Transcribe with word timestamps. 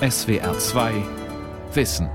SWR 0.00 0.58
2 0.58 0.92
Wissen. 1.72 2.10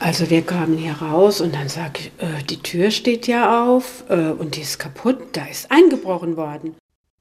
Also 0.00 0.28
wir 0.30 0.42
kamen 0.42 0.76
hier 0.76 0.94
raus 0.94 1.40
und 1.40 1.54
dann 1.54 1.68
sag 1.68 2.00
ich, 2.00 2.06
äh, 2.18 2.42
die 2.42 2.56
Tür 2.56 2.90
steht 2.90 3.28
ja 3.28 3.68
auf 3.68 4.02
äh, 4.08 4.30
und 4.30 4.56
die 4.56 4.62
ist 4.62 4.80
kaputt, 4.80 5.18
da 5.36 5.46
ist 5.46 5.70
eingebrochen 5.70 6.36
worden. 6.36 6.74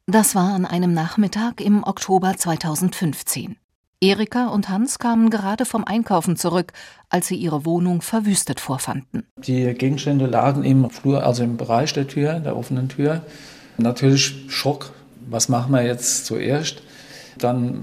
Das 0.07 0.33
war 0.33 0.51
an 0.51 0.65
einem 0.65 0.95
Nachmittag 0.95 1.61
im 1.61 1.83
Oktober 1.83 2.33
2015. 2.35 3.55
Erika 4.01 4.47
und 4.47 4.67
Hans 4.69 4.97
kamen 4.97 5.29
gerade 5.29 5.65
vom 5.65 5.83
Einkaufen 5.83 6.37
zurück, 6.37 6.73
als 7.07 7.27
sie 7.27 7.35
ihre 7.35 7.67
Wohnung 7.67 8.01
verwüstet 8.01 8.59
vorfanden. 8.59 9.27
Die 9.37 9.75
Gegenstände 9.75 10.25
lagen 10.25 10.63
im 10.63 10.89
Flur, 10.89 11.23
also 11.23 11.43
im 11.43 11.57
Bereich 11.57 11.93
der 11.93 12.07
Tür, 12.07 12.39
der 12.39 12.57
offenen 12.57 12.89
Tür. 12.89 13.21
Natürlich 13.77 14.33
Schock. 14.47 14.91
Was 15.27 15.49
machen 15.49 15.73
wir 15.73 15.83
jetzt 15.83 16.25
zuerst? 16.25 16.81
Dann 17.37 17.81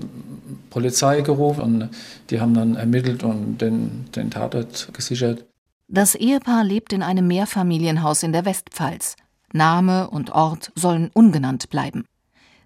Polizei 0.71 1.23
gerufen 1.23 1.61
und 1.61 1.91
die 2.31 2.41
haben 2.41 2.55
dann 2.55 2.77
ermittelt 2.77 3.23
und 3.23 3.59
den, 3.59 4.07
den 4.15 4.31
Tatort 4.31 4.91
gesichert. 4.93 5.45
Das 5.89 6.15
Ehepaar 6.15 6.65
lebt 6.65 6.93
in 6.93 7.03
einem 7.03 7.27
Mehrfamilienhaus 7.27 8.23
in 8.23 8.33
der 8.33 8.45
Westpfalz. 8.45 9.17
Name 9.53 10.11
und 10.11 10.31
Ort 10.33 10.73
sollen 10.75 11.11
ungenannt 11.15 11.71
bleiben. 11.71 12.05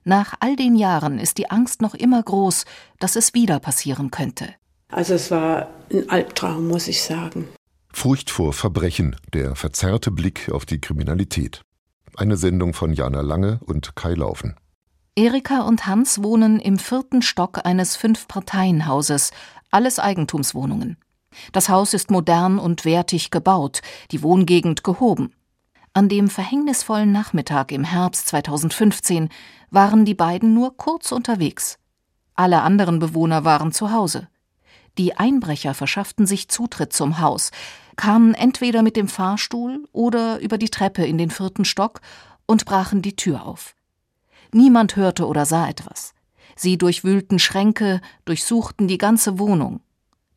Nach 0.05 0.35
all 0.41 0.57
den 0.57 0.77
Jahren 0.77 1.19
ist 1.19 1.37
die 1.37 1.51
Angst 1.51 1.83
noch 1.83 1.95
immer 1.95 2.23
groß, 2.23 2.65
dass 2.99 3.17
es 3.17 3.35
wieder 3.35 3.61
passieren 3.61 4.11
könnte. 4.11 4.55
Also 4.89 5.15
es 5.15 5.31
war 5.31 5.69
ein 5.93 6.09
Albtraum, 6.09 6.67
muss 6.67 6.89
ich 6.89 7.03
sagen. 7.03 7.47
Furcht 7.93 8.31
vor 8.31 8.53
Verbrechen, 8.53 9.17
der 9.35 9.55
verzerrte 9.55 10.11
Blick 10.11 10.51
auf 10.51 10.65
die 10.65 10.81
Kriminalität. 10.81 11.63
Eine 12.17 12.37
Sendung 12.37 12.75
von 12.75 12.93
Jana 12.93 13.21
Lange 13.21 13.61
und 13.65 13.97
Kai 13.97 14.15
Laufen. 14.15 14.57
Erika 15.17 15.63
und 15.63 15.87
Hans 15.87 16.23
wohnen 16.23 16.61
im 16.61 16.79
vierten 16.79 17.23
Stock 17.23 17.65
eines 17.65 17.97
Fünf-Parteien-Hauses, 17.97 19.33
alles 19.71 19.99
Eigentumswohnungen. 19.99 20.97
Das 21.53 21.69
Haus 21.69 21.95
ist 21.95 22.11
modern 22.11 22.59
und 22.59 22.85
wertig 22.85 23.31
gebaut, 23.31 23.83
die 24.11 24.23
Wohngegend 24.23 24.85
gehoben. 24.85 25.33
An 25.93 26.09
dem 26.09 26.29
verhängnisvollen 26.29 27.11
Nachmittag 27.11 27.73
im 27.73 27.85
Herbst 27.85 28.29
2015 28.29 29.29
waren 29.71 30.05
die 30.05 30.15
beiden 30.15 30.55
nur 30.55 30.77
kurz 30.77 31.13
unterwegs. 31.13 31.79
Alle 32.35 32.63
anderen 32.63 32.99
Bewohner 32.99 33.45
waren 33.45 33.73
zu 33.73 33.93
Hause. 33.93 34.29
Die 34.99 35.17
Einbrecher 35.17 35.75
verschafften 35.75 36.27
sich 36.27 36.49
Zutritt 36.49 36.93
zum 36.93 37.21
Haus, 37.21 37.51
kamen 38.01 38.33
entweder 38.33 38.83
mit 38.83 38.97
dem 38.97 39.09
Fahrstuhl 39.09 39.87
oder 39.93 40.41
über 40.41 40.57
die 40.57 40.71
Treppe 40.71 41.05
in 41.05 41.19
den 41.19 41.29
vierten 41.29 41.67
Stock 41.67 42.01
und 42.47 42.65
brachen 42.65 43.03
die 43.03 43.15
Tür 43.15 43.45
auf. 43.45 43.75
Niemand 44.53 44.97
hörte 44.97 45.27
oder 45.27 45.45
sah 45.45 45.69
etwas. 45.69 46.15
Sie 46.57 46.79
durchwühlten 46.79 47.39
Schränke, 47.39 48.01
durchsuchten 48.25 48.89
die 48.89 48.97
ganze 48.97 49.39
Wohnung. 49.39 49.81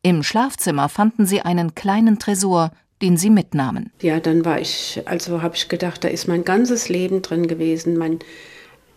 Im 0.02 0.24
Schlafzimmer 0.24 0.90
fanden 0.90 1.26
sie 1.26 1.42
einen 1.42 1.74
kleinen 1.74 2.20
Tresor, 2.20 2.72
den 3.02 3.16
sie 3.16 3.30
mitnahmen. 3.30 3.94
Ja, 4.02 4.20
dann 4.20 4.44
war 4.44 4.60
ich, 4.60 5.02
also 5.06 5.42
habe 5.42 5.56
ich 5.56 5.70
gedacht, 5.70 6.04
da 6.04 6.10
ist 6.10 6.28
mein 6.28 6.44
ganzes 6.44 6.90
Leben 6.90 7.22
drin 7.22 7.48
gewesen, 7.48 7.96
mein 7.98 8.20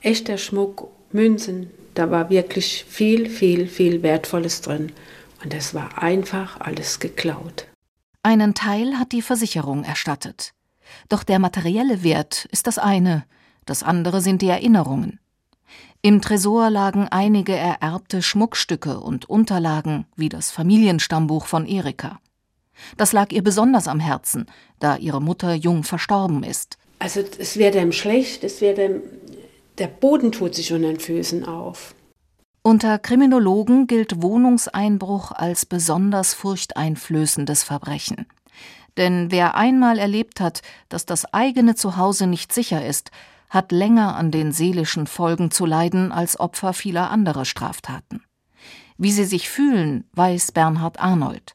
echter 0.01 0.39
Schmuck, 0.39 0.89
Münzen, 1.13 1.71
da 1.95 2.11
war 2.11 2.31
wirklich 2.31 2.85
viel, 2.89 3.31
viel, 3.31 3.69
viel 3.69 4.03
Wertvolles 4.03 4.61
drin. 4.61 4.91
Und 5.45 5.55
es 5.55 5.73
war 5.73 6.03
einfach 6.03 6.59
alles 6.59 6.99
geklaut. 6.99 7.69
Einen 8.27 8.55
Teil 8.55 8.99
hat 8.99 9.13
die 9.13 9.23
Versicherung 9.23 9.85
erstattet. 9.85 10.53
Doch 11.09 11.23
der 11.23 11.39
materielle 11.39 12.03
Wert 12.03 12.49
ist 12.51 12.67
das 12.67 12.77
eine, 12.77 13.25
das 13.67 13.85
andere 13.85 14.21
sind 14.21 14.43
die 14.43 14.49
Erinnerungen. 14.49 15.21
Im 16.03 16.21
Tresor 16.21 16.69
lagen 16.71 17.07
einige 17.07 17.55
ererbte 17.55 18.23
Schmuckstücke 18.23 18.99
und 18.99 19.31
Unterlagen, 19.31 20.07
wie 20.17 20.29
das 20.29 20.51
Familienstammbuch 20.51 21.47
von 21.47 21.67
Erika. 21.67 22.19
Das 22.97 23.13
lag 23.13 23.31
ihr 23.31 23.45
besonders 23.45 23.87
am 23.87 24.01
Herzen, 24.01 24.47
da 24.81 24.97
ihre 24.97 25.23
Mutter 25.23 25.55
jung 25.55 25.85
verstorben 25.85 26.43
ist. 26.43 26.79
Also 26.99 27.21
es 27.39 27.57
wird 27.59 27.77
ihm 27.77 27.93
schlecht, 27.93 28.43
es 28.43 28.61
wird 28.61 28.79
ihm, 28.79 29.03
der 29.79 29.87
Boden 29.87 30.33
tut 30.33 30.57
sich 30.57 30.73
unter 30.73 30.89
den 30.89 30.99
Füßen 30.99 31.45
auf. 31.45 31.95
Unter 32.67 32.99
Kriminologen 32.99 33.87
gilt 33.87 34.23
Wohnungseinbruch 34.23 35.31
als 35.31 35.67
besonders 35.67 36.35
furchteinflößendes 36.35 37.63
Verbrechen. 37.63 38.27
Denn 38.97 39.31
wer 39.31 39.55
einmal 39.55 40.01
erlebt 40.01 40.41
hat, 40.41 40.63
dass 40.89 41.07
das 41.07 41.33
eigene 41.33 41.77
Zuhause 41.77 42.27
nicht 42.27 42.53
sicher 42.53 42.85
ist, 42.85 43.13
hat 43.51 43.71
länger 43.71 44.17
an 44.17 44.33
den 44.33 44.51
seelischen 44.51 45.07
Folgen 45.07 45.53
zu 45.53 45.65
leiden 45.65 46.11
als 46.11 46.41
Opfer 46.41 46.73
vieler 46.73 47.09
anderer 47.13 47.45
Straftaten. 47.45 48.25
Wie 48.99 49.13
sie 49.13 49.27
sich 49.27 49.49
fühlen, 49.49 50.03
weiß 50.15 50.51
Bernhard 50.51 50.99
Arnold. 50.99 51.55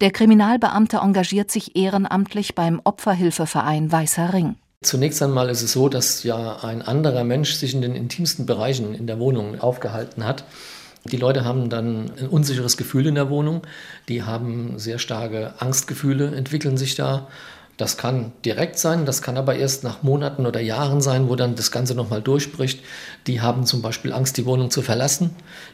Der 0.00 0.12
Kriminalbeamte 0.12 0.98
engagiert 0.98 1.50
sich 1.50 1.74
ehrenamtlich 1.74 2.54
beim 2.54 2.80
Opferhilfeverein 2.84 3.90
Weißer 3.90 4.32
Ring. 4.32 4.54
Zunächst 4.82 5.22
einmal 5.22 5.48
ist 5.48 5.62
es 5.62 5.72
so, 5.72 5.88
dass 5.88 6.24
ja 6.24 6.56
ein 6.62 6.82
anderer 6.82 7.24
Mensch 7.24 7.54
sich 7.54 7.74
in 7.74 7.82
den 7.82 7.94
intimsten 7.94 8.46
Bereichen 8.46 8.94
in 8.94 9.06
der 9.06 9.18
Wohnung 9.18 9.60
aufgehalten 9.60 10.24
hat. 10.24 10.44
Die 11.04 11.16
Leute 11.16 11.44
haben 11.44 11.68
dann 11.68 12.12
ein 12.18 12.28
unsicheres 12.28 12.76
Gefühl 12.76 13.06
in 13.06 13.16
der 13.16 13.30
Wohnung, 13.30 13.62
die 14.08 14.22
haben 14.22 14.78
sehr 14.78 14.98
starke 14.98 15.54
Angstgefühle, 15.58 16.34
entwickeln 16.34 16.76
sich 16.76 16.94
da 16.94 17.26
das 17.78 17.96
kann 17.96 18.32
direkt 18.44 18.78
sein, 18.78 19.06
das 19.06 19.22
kann 19.22 19.38
aber 19.38 19.56
erst 19.56 19.82
nach 19.82 20.02
Monaten 20.02 20.46
oder 20.46 20.60
Jahren 20.60 21.00
sein, 21.00 21.28
wo 21.28 21.36
dann 21.36 21.56
das 21.56 21.72
Ganze 21.72 21.94
nochmal 21.94 22.20
durchbricht. 22.20 22.80
Die 23.26 23.40
haben 23.40 23.64
zum 23.64 23.80
Beispiel 23.80 24.12
Angst, 24.12 24.36
die 24.36 24.44
Wohnung 24.44 24.70
zu 24.70 24.82
verlassen. 24.82 25.30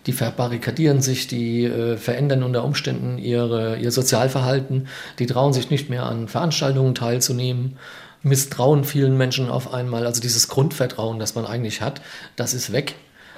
Die 0.07 0.13
verbarrikadieren 0.13 1.03
sich, 1.03 1.27
die 1.27 1.65
äh, 1.65 1.97
verändern 1.97 2.45
unter 2.45 2.65
Umständen 2.65 3.19
ihre, 3.19 3.77
ihr 3.79 3.91
Sozialverhalten. 3.91 4.87
Die 5.19 5.27
trauen 5.27 5.53
sich 5.53 5.71
nicht 5.71 5.91
mehr 5.91 6.05
an 6.05 6.29
Veranstaltungen 6.29 6.95
teilzunehmen. 6.95 7.77
Misstrauen 8.23 8.85
vielen 8.85 9.17
Menschen 9.17 9.49
auf 9.49 9.73
einmal. 9.73 10.07
Also 10.07 10.21
dieses 10.21 10.49
Grundvertrauen, 10.49 11.19
das 11.19 11.35
man 11.35 11.47
eigentlich 11.47 11.81
hat, 11.81 12.01
das 12.37 12.55
ist 12.55 12.73
weg. 12.73 12.95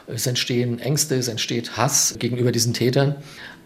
Es 0.06 0.26
entstehen 0.26 0.78
Ängste, 0.78 1.14
es 1.16 1.28
entsteht 1.28 1.76
Hass 1.76 2.16
gegenüber 2.18 2.52
diesen 2.52 2.74
Tätern. 2.74 3.16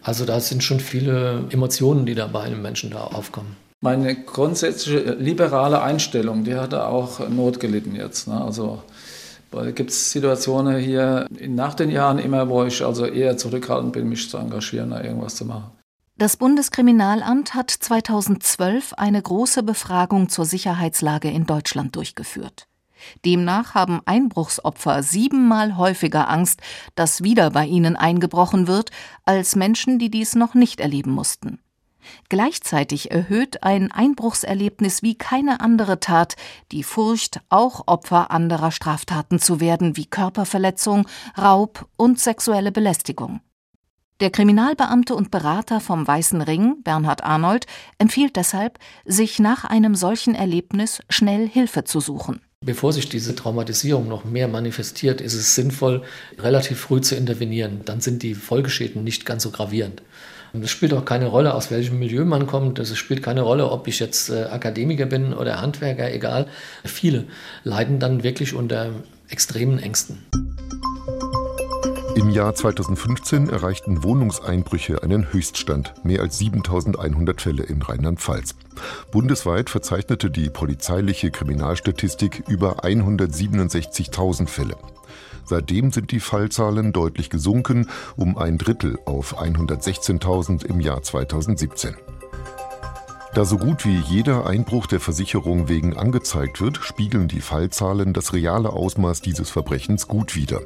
Also 0.03 0.25
da 0.25 0.39
sind 0.39 0.63
schon 0.63 0.79
viele 0.79 1.45
Emotionen, 1.49 2.05
die 2.05 2.15
da 2.15 2.27
bei 2.27 2.41
einem 2.41 2.61
Menschen 2.61 2.91
da 2.91 3.05
aufkommen 3.05 3.55
meine 3.85 4.15
grundsätzliche 4.15 5.13
liberale 5.13 5.79
Einstellung, 5.79 6.43
die 6.43 6.55
hatte 6.55 6.87
auch 6.87 7.29
Not 7.29 7.59
gelitten 7.59 7.95
jetzt. 7.95 8.27
Ne? 8.27 8.43
Also 8.43 8.81
gibt 9.75 9.91
es 9.91 10.11
Situationen 10.11 10.77
hier 10.79 11.27
nach 11.47 11.75
den 11.75 11.91
Jahren 11.91 12.17
immer, 12.19 12.49
wo 12.49 12.63
ich 12.63 12.83
also 12.83 13.05
eher 13.05 13.37
zurückhaltend 13.37 13.93
bin, 13.93 14.09
mich 14.09 14.29
zu 14.29 14.37
engagieren, 14.37 14.89
da 14.89 15.03
irgendwas 15.03 15.35
zu 15.35 15.45
machen. 15.45 15.71
Das 16.17 16.37
Bundeskriminalamt 16.37 17.55
hat 17.55 17.69
2012 17.69 18.93
eine 18.93 19.21
große 19.21 19.63
Befragung 19.63 20.29
zur 20.29 20.45
Sicherheitslage 20.45 21.29
in 21.29 21.45
Deutschland 21.45 21.97
durchgeführt. 21.97 22.69
Demnach 23.25 23.75
haben 23.75 23.99
Einbruchsopfer 24.05 25.03
siebenmal 25.03 25.75
häufiger 25.75 26.29
Angst, 26.29 26.61
dass 26.95 27.21
wieder 27.23 27.51
bei 27.51 27.65
ihnen 27.65 27.97
eingebrochen 27.97 28.67
wird, 28.67 28.91
als 29.25 29.57
Menschen, 29.57 29.99
die 29.99 30.09
dies 30.09 30.35
noch 30.35 30.53
nicht 30.53 30.79
erleben 30.79 31.11
mussten. 31.11 31.59
Gleichzeitig 32.29 33.11
erhöht 33.11 33.63
ein 33.63 33.91
Einbruchserlebnis 33.91 35.03
wie 35.03 35.15
keine 35.15 35.59
andere 35.59 35.99
Tat 35.99 36.37
die 36.71 36.83
Furcht, 36.83 37.41
auch 37.49 37.87
Opfer 37.87 38.31
anderer 38.31 38.71
Straftaten 38.71 39.39
zu 39.39 39.59
werden, 39.59 39.97
wie 39.97 40.05
Körperverletzung, 40.05 41.09
Raub 41.37 41.89
und 41.97 42.21
sexuelle 42.21 42.71
Belästigung. 42.71 43.41
Der 44.21 44.29
Kriminalbeamte 44.29 45.13
und 45.13 45.29
Berater 45.29 45.81
vom 45.81 46.07
Weißen 46.07 46.41
Ring, 46.41 46.77
Bernhard 46.85 47.25
Arnold, 47.25 47.65
empfiehlt 47.97 48.37
deshalb, 48.37 48.79
sich 49.03 49.39
nach 49.39 49.65
einem 49.65 49.93
solchen 49.93 50.35
Erlebnis 50.35 51.01
schnell 51.09 51.49
Hilfe 51.49 51.83
zu 51.83 51.99
suchen. 51.99 52.39
Bevor 52.61 52.93
sich 52.93 53.09
diese 53.09 53.35
Traumatisierung 53.35 54.07
noch 54.07 54.23
mehr 54.23 54.47
manifestiert, 54.47 55.19
ist 55.19 55.33
es 55.33 55.53
sinnvoll, 55.53 56.03
relativ 56.39 56.79
früh 56.79 57.01
zu 57.01 57.15
intervenieren. 57.15 57.81
Dann 57.83 57.99
sind 57.99 58.23
die 58.23 58.35
Folgeschäden 58.35 59.03
nicht 59.03 59.25
ganz 59.25 59.43
so 59.43 59.51
gravierend. 59.51 60.01
Es 60.53 60.71
spielt 60.71 60.93
auch 60.93 61.03
keine 61.03 61.25
Rolle, 61.25 61.53
aus 61.53 61.69
welchem 61.69 61.99
Milieu 61.99 62.23
man 62.23 62.47
kommt. 62.47 62.79
Es 62.79 62.95
spielt 62.97 63.21
keine 63.21 63.41
Rolle, 63.41 63.69
ob 63.69 63.85
ich 63.89 63.99
jetzt 63.99 64.29
äh, 64.29 64.45
Akademiker 64.45 65.07
bin 65.07 65.33
oder 65.33 65.59
Handwerker, 65.59 66.13
egal. 66.13 66.47
Viele 66.85 67.25
leiden 67.65 67.99
dann 67.99 68.23
wirklich 68.23 68.53
unter 68.53 68.91
extremen 69.27 69.77
Ängsten. 69.77 70.25
Im 72.15 72.29
Jahr 72.29 72.55
2015 72.55 73.49
erreichten 73.49 74.01
Wohnungseinbrüche 74.03 75.03
einen 75.03 75.33
Höchststand, 75.33 75.93
mehr 76.05 76.21
als 76.21 76.37
7100 76.37 77.41
Fälle 77.41 77.63
in 77.63 77.81
Rheinland-Pfalz. 77.81 78.55
Bundesweit 79.11 79.69
verzeichnete 79.69 80.31
die 80.31 80.49
polizeiliche 80.49 81.29
Kriminalstatistik 81.29 82.43
über 82.47 82.85
167.000 82.85 84.47
Fälle. 84.47 84.77
Seitdem 85.43 85.91
sind 85.91 86.11
die 86.11 86.21
Fallzahlen 86.21 86.93
deutlich 86.93 87.29
gesunken, 87.29 87.89
um 88.15 88.37
ein 88.37 88.57
Drittel 88.57 88.97
auf 89.05 89.37
116.000 89.37 90.65
im 90.65 90.79
Jahr 90.79 91.03
2017. 91.03 91.95
Da 93.35 93.43
so 93.43 93.57
gut 93.57 93.83
wie 93.83 93.97
jeder 93.97 94.47
Einbruch 94.47 94.87
der 94.87 95.01
Versicherung 95.01 95.67
wegen 95.67 95.97
angezeigt 95.97 96.61
wird, 96.61 96.77
spiegeln 96.77 97.27
die 97.27 97.41
Fallzahlen 97.41 98.13
das 98.13 98.31
reale 98.31 98.69
Ausmaß 98.69 99.19
dieses 99.19 99.49
Verbrechens 99.49 100.07
gut 100.07 100.37
wider. 100.37 100.61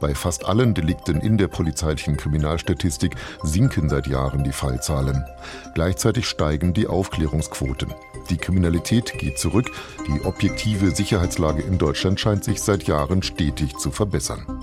Bei 0.00 0.14
fast 0.14 0.46
allen 0.46 0.72
Delikten 0.72 1.20
in 1.20 1.36
der 1.36 1.48
polizeilichen 1.48 2.16
Kriminalstatistik 2.16 3.16
sinken 3.42 3.90
seit 3.90 4.06
Jahren 4.06 4.44
die 4.44 4.52
Fallzahlen. 4.52 5.26
Gleichzeitig 5.74 6.26
steigen 6.26 6.72
die 6.72 6.86
Aufklärungsquoten. 6.86 7.92
Die 8.30 8.38
Kriminalität 8.38 9.18
geht 9.18 9.38
zurück, 9.38 9.70
die 10.08 10.24
objektive 10.24 10.92
Sicherheitslage 10.92 11.62
in 11.64 11.76
Deutschland 11.76 12.18
scheint 12.18 12.44
sich 12.44 12.62
seit 12.62 12.84
Jahren 12.84 13.22
stetig 13.22 13.76
zu 13.76 13.90
verbessern. 13.90 14.55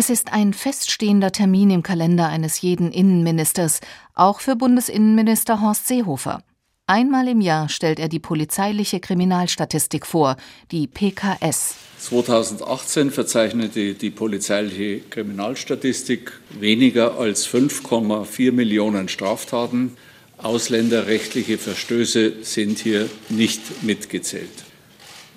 Es 0.00 0.10
ist 0.10 0.32
ein 0.32 0.52
feststehender 0.52 1.32
Termin 1.32 1.70
im 1.70 1.82
Kalender 1.82 2.28
eines 2.28 2.60
jeden 2.60 2.92
Innenministers, 2.92 3.80
auch 4.14 4.38
für 4.38 4.54
Bundesinnenminister 4.54 5.60
Horst 5.60 5.88
Seehofer. 5.88 6.44
Einmal 6.86 7.26
im 7.26 7.40
Jahr 7.40 7.68
stellt 7.68 7.98
er 7.98 8.08
die 8.08 8.20
polizeiliche 8.20 9.00
Kriminalstatistik 9.00 10.06
vor, 10.06 10.36
die 10.70 10.86
PKS. 10.86 11.74
2018 11.98 13.10
verzeichnete 13.10 13.94
die 13.94 14.10
polizeiliche 14.10 15.00
Kriminalstatistik 15.00 16.30
weniger 16.60 17.18
als 17.18 17.48
5,4 17.48 18.52
Millionen 18.52 19.08
Straftaten. 19.08 19.96
Ausländerrechtliche 20.36 21.58
Verstöße 21.58 22.34
sind 22.42 22.78
hier 22.78 23.10
nicht 23.30 23.82
mitgezählt. 23.82 24.64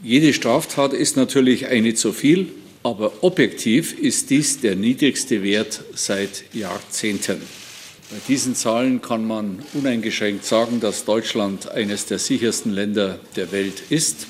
Jede 0.04 0.34
Straftat 0.34 0.94
ist 0.94 1.18
natürlich 1.18 1.66
eine 1.66 1.96
zu 1.96 2.14
viel, 2.14 2.52
aber 2.84 3.24
objektiv 3.24 3.98
ist 3.98 4.30
dies 4.30 4.60
der 4.62 4.76
niedrigste 4.76 5.44
Wert 5.44 5.84
seit 5.94 6.44
Jahrzehnten. 6.54 7.42
Bei 8.10 8.18
diesen 8.28 8.56
Zahlen 8.56 9.02
kann 9.02 9.26
man 9.26 9.64
uneingeschränkt 9.74 10.44
sagen, 10.44 10.80
dass 10.82 11.06
Deutschland 11.06 11.72
eines 11.72 12.08
der 12.08 12.20
sichersten 12.20 12.74
Länder 12.74 13.20
der 13.36 13.52
Welt 13.52 13.84
ist. 13.90 14.28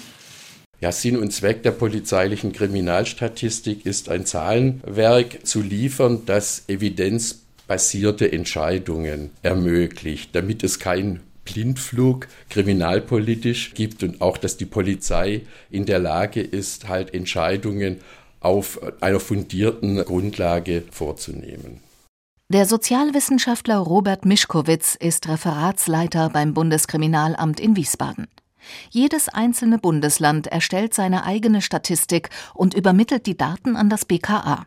Ja, 0.81 0.91
Sinn 0.91 1.17
und 1.17 1.31
Zweck 1.31 1.63
der 1.63 1.71
polizeilichen 1.71 2.53
Kriminalstatistik 2.53 3.85
ist 3.85 4.09
ein 4.09 4.25
Zahlenwerk 4.25 5.45
zu 5.45 5.61
liefern, 5.61 6.23
das 6.25 6.63
evidenzbasierte 6.67 8.31
Entscheidungen 8.31 9.31
ermöglicht, 9.43 10.35
damit 10.35 10.63
es 10.63 10.79
kein 10.79 11.21
Blindflug 11.45 12.27
kriminalpolitisch 12.49 13.73
gibt 13.73 14.03
und 14.03 14.21
auch, 14.21 14.37
dass 14.37 14.57
die 14.57 14.65
Polizei 14.65 15.41
in 15.69 15.85
der 15.85 15.99
Lage 15.99 16.41
ist, 16.41 16.87
halt 16.87 17.13
Entscheidungen 17.13 17.97
auf 18.41 18.79
einer 19.01 19.19
fundierten 19.19 20.03
Grundlage 20.03 20.83
vorzunehmen. 20.91 21.79
Der 22.49 22.65
Sozialwissenschaftler 22.65 23.77
Robert 23.77 24.25
Mischkowitz 24.25 24.95
ist 24.95 25.29
Referatsleiter 25.29 26.29
beim 26.29 26.53
Bundeskriminalamt 26.53 27.61
in 27.61 27.77
Wiesbaden. 27.77 28.27
Jedes 28.89 29.29
einzelne 29.29 29.77
Bundesland 29.77 30.47
erstellt 30.47 30.93
seine 30.93 31.23
eigene 31.23 31.61
Statistik 31.61 32.29
und 32.53 32.73
übermittelt 32.73 33.25
die 33.25 33.37
Daten 33.37 33.77
an 33.77 33.89
das 33.89 34.03
BKA. 34.03 34.65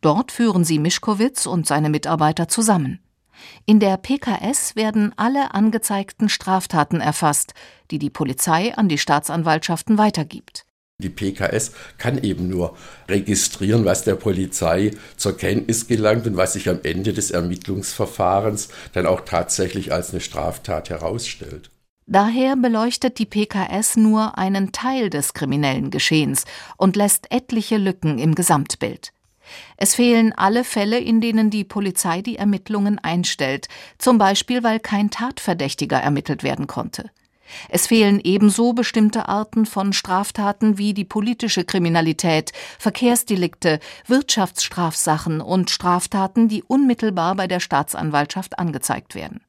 Dort 0.00 0.32
führen 0.32 0.64
sie 0.64 0.80
Mischkowitz 0.80 1.46
und 1.46 1.66
seine 1.66 1.90
Mitarbeiter 1.90 2.48
zusammen. 2.48 2.98
In 3.66 3.78
der 3.78 3.96
PKS 3.96 4.76
werden 4.76 5.12
alle 5.16 5.54
angezeigten 5.54 6.28
Straftaten 6.28 7.00
erfasst, 7.00 7.54
die 7.90 7.98
die 7.98 8.10
Polizei 8.10 8.74
an 8.74 8.88
die 8.88 8.98
Staatsanwaltschaften 8.98 9.96
weitergibt. 9.98 10.66
Die 11.02 11.10
PKS 11.10 11.72
kann 11.98 12.22
eben 12.22 12.48
nur 12.48 12.76
registrieren, 13.08 13.84
was 13.84 14.04
der 14.04 14.14
Polizei 14.14 14.92
zur 15.16 15.36
Kenntnis 15.36 15.86
gelangt 15.86 16.26
und 16.26 16.36
was 16.36 16.54
sich 16.54 16.68
am 16.68 16.80
Ende 16.82 17.12
des 17.12 17.30
Ermittlungsverfahrens 17.30 18.68
dann 18.92 19.06
auch 19.06 19.20
tatsächlich 19.20 19.92
als 19.92 20.10
eine 20.10 20.20
Straftat 20.20 20.90
herausstellt. 20.90 21.70
Daher 22.06 22.56
beleuchtet 22.56 23.18
die 23.18 23.26
PKS 23.26 23.96
nur 23.96 24.36
einen 24.36 24.72
Teil 24.72 25.08
des 25.08 25.34
kriminellen 25.34 25.90
Geschehens 25.90 26.44
und 26.76 26.96
lässt 26.96 27.30
etliche 27.30 27.76
Lücken 27.76 28.18
im 28.18 28.34
Gesamtbild. 28.34 29.12
Es 29.76 29.94
fehlen 29.94 30.32
alle 30.36 30.64
Fälle, 30.64 30.98
in 30.98 31.20
denen 31.20 31.50
die 31.50 31.64
Polizei 31.64 32.22
die 32.22 32.36
Ermittlungen 32.36 32.98
einstellt, 32.98 33.68
zum 33.98 34.18
Beispiel 34.18 34.62
weil 34.62 34.80
kein 34.80 35.10
Tatverdächtiger 35.10 35.98
ermittelt 35.98 36.42
werden 36.42 36.66
konnte. 36.66 37.10
Es 37.68 37.86
fehlen 37.86 38.20
ebenso 38.22 38.72
bestimmte 38.72 39.28
Arten 39.28 39.66
von 39.66 39.92
Straftaten 39.92 40.78
wie 40.78 40.94
die 40.94 41.04
politische 41.04 41.64
Kriminalität, 41.64 42.52
Verkehrsdelikte, 42.78 43.80
Wirtschaftsstrafsachen 44.06 45.40
und 45.40 45.70
Straftaten, 45.70 46.48
die 46.48 46.62
unmittelbar 46.62 47.34
bei 47.34 47.46
der 47.46 47.60
Staatsanwaltschaft 47.60 48.58
angezeigt 48.58 49.14
werden. 49.14 49.40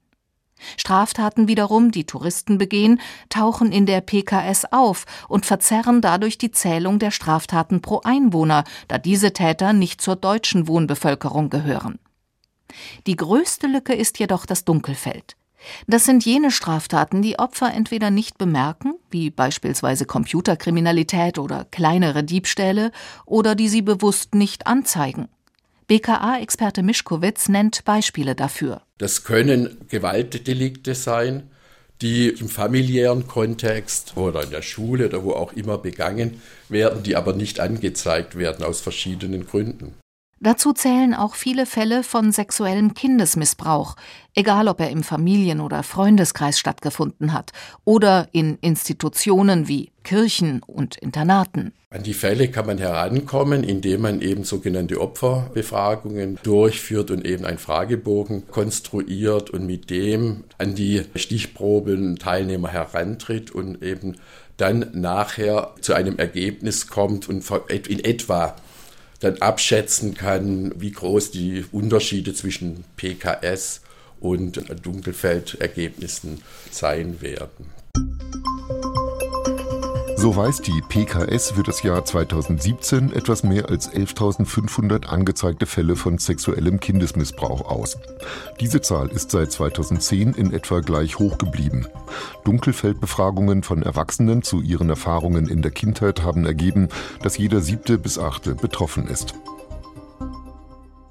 Straftaten 0.77 1.47
wiederum, 1.47 1.91
die 1.91 2.05
Touristen 2.05 2.57
begehen, 2.57 2.99
tauchen 3.29 3.71
in 3.71 3.85
der 3.85 4.01
PKS 4.01 4.65
auf 4.71 5.05
und 5.27 5.45
verzerren 5.45 6.01
dadurch 6.01 6.37
die 6.37 6.51
Zählung 6.51 6.99
der 6.99 7.11
Straftaten 7.11 7.81
pro 7.81 8.01
Einwohner, 8.03 8.63
da 8.87 8.97
diese 8.97 9.33
Täter 9.33 9.73
nicht 9.73 10.01
zur 10.01 10.15
deutschen 10.15 10.67
Wohnbevölkerung 10.67 11.49
gehören. 11.49 11.99
Die 13.07 13.15
größte 13.15 13.67
Lücke 13.67 13.93
ist 13.93 14.19
jedoch 14.19 14.45
das 14.45 14.65
Dunkelfeld. 14.65 15.35
Das 15.87 16.05
sind 16.05 16.25
jene 16.25 16.51
Straftaten, 16.51 17.21
die 17.21 17.39
Opfer 17.39 17.73
entweder 17.73 18.11
nicht 18.11 18.37
bemerken, 18.37 18.95
wie 19.09 19.29
beispielsweise 19.29 20.05
Computerkriminalität 20.05 21.37
oder 21.37 21.65
kleinere 21.71 22.23
Diebstähle, 22.23 22.91
oder 23.25 23.55
die 23.55 23.69
sie 23.69 23.81
bewusst 23.81 24.35
nicht 24.35 24.67
anzeigen. 24.67 25.27
BKA-Experte 25.87 26.81
Mischkowitz 26.81 27.49
nennt 27.49 27.83
Beispiele 27.85 28.35
dafür. 28.35 28.81
Das 28.97 29.23
können 29.23 29.85
Gewaltdelikte 29.89 30.95
sein, 30.95 31.49
die 32.01 32.29
im 32.29 32.49
familiären 32.49 33.27
Kontext 33.27 34.17
oder 34.17 34.43
in 34.43 34.49
der 34.49 34.61
Schule 34.61 35.07
oder 35.07 35.23
wo 35.23 35.31
auch 35.31 35.53
immer 35.53 35.77
begangen 35.77 36.41
werden, 36.69 37.03
die 37.03 37.15
aber 37.15 37.33
nicht 37.33 37.59
angezeigt 37.59 38.37
werden 38.37 38.65
aus 38.65 38.81
verschiedenen 38.81 39.45
Gründen. 39.45 39.93
Dazu 40.43 40.73
zählen 40.73 41.13
auch 41.13 41.35
viele 41.35 41.65
Fälle 41.65 42.03
von 42.03 42.33
sexuellem 42.33 42.93
Kindesmissbrauch, 42.93 43.95
egal 44.35 44.67
ob 44.67 44.81
er 44.81 44.89
im 44.89 45.01
Familien- 45.01 45.61
oder 45.61 45.83
Freundeskreis 45.83 46.59
stattgefunden 46.59 47.31
hat 47.31 47.53
oder 47.85 48.27
in 48.33 48.57
Institutionen 48.59 49.69
wie 49.69 49.91
Kirchen 50.03 50.61
und 50.61 50.97
Internaten. 50.97 51.71
An 51.91 52.03
die 52.03 52.13
Fälle 52.13 52.49
kann 52.49 52.65
man 52.65 52.77
herankommen, 52.77 53.63
indem 53.63 54.01
man 54.01 54.19
eben 54.19 54.43
sogenannte 54.43 54.99
Opferbefragungen 54.99 56.37
durchführt 56.43 57.09
und 57.09 57.25
eben 57.25 57.45
einen 57.45 57.57
Fragebogen 57.57 58.45
konstruiert 58.49 59.49
und 59.49 59.65
mit 59.65 59.89
dem 59.89 60.43
an 60.57 60.75
die 60.75 61.03
Stichproben 61.15 62.19
Teilnehmer 62.19 62.67
herantritt 62.67 63.51
und 63.51 63.81
eben 63.81 64.17
dann 64.57 64.89
nachher 64.91 65.71
zu 65.79 65.93
einem 65.93 66.19
Ergebnis 66.19 66.87
kommt 66.87 67.29
und 67.29 67.49
in 67.87 68.03
etwa 68.03 68.55
dann 69.23 69.37
abschätzen 69.37 70.13
kann, 70.13 70.73
wie 70.79 70.91
groß 70.91 71.31
die 71.31 71.65
Unterschiede 71.71 72.33
zwischen 72.33 72.83
PKS 72.97 73.81
und 74.19 74.63
Dunkelfeldergebnissen 74.83 76.41
sein 76.71 77.21
werden. 77.21 77.82
So 80.23 80.37
weist 80.37 80.67
die 80.67 80.81
PKS 80.81 81.51
für 81.51 81.63
das 81.63 81.83
Jahr 81.83 82.05
2017 82.05 83.11
etwas 83.11 83.43
mehr 83.43 83.67
als 83.67 83.91
11.500 83.91 85.07
angezeigte 85.07 85.65
Fälle 85.65 85.97
von 85.97 86.17
sexuellem 86.17 86.79
Kindesmissbrauch 86.79 87.69
aus. 87.69 87.97
Diese 88.61 88.79
Zahl 88.79 89.09
ist 89.09 89.31
seit 89.31 89.51
2010 89.51 90.31
in 90.35 90.53
etwa 90.53 90.79
gleich 90.79 91.19
hoch 91.19 91.37
geblieben. 91.37 91.87
Dunkelfeldbefragungen 92.45 93.63
von 93.63 93.83
Erwachsenen 93.83 94.43
zu 94.43 94.61
ihren 94.61 94.89
Erfahrungen 94.89 95.49
in 95.49 95.61
der 95.61 95.71
Kindheit 95.71 96.23
haben 96.23 96.45
ergeben, 96.45 96.87
dass 97.21 97.37
jeder 97.37 97.59
siebte 97.59 97.97
bis 97.97 98.17
achte 98.17 98.55
betroffen 98.55 99.09
ist. 99.09 99.33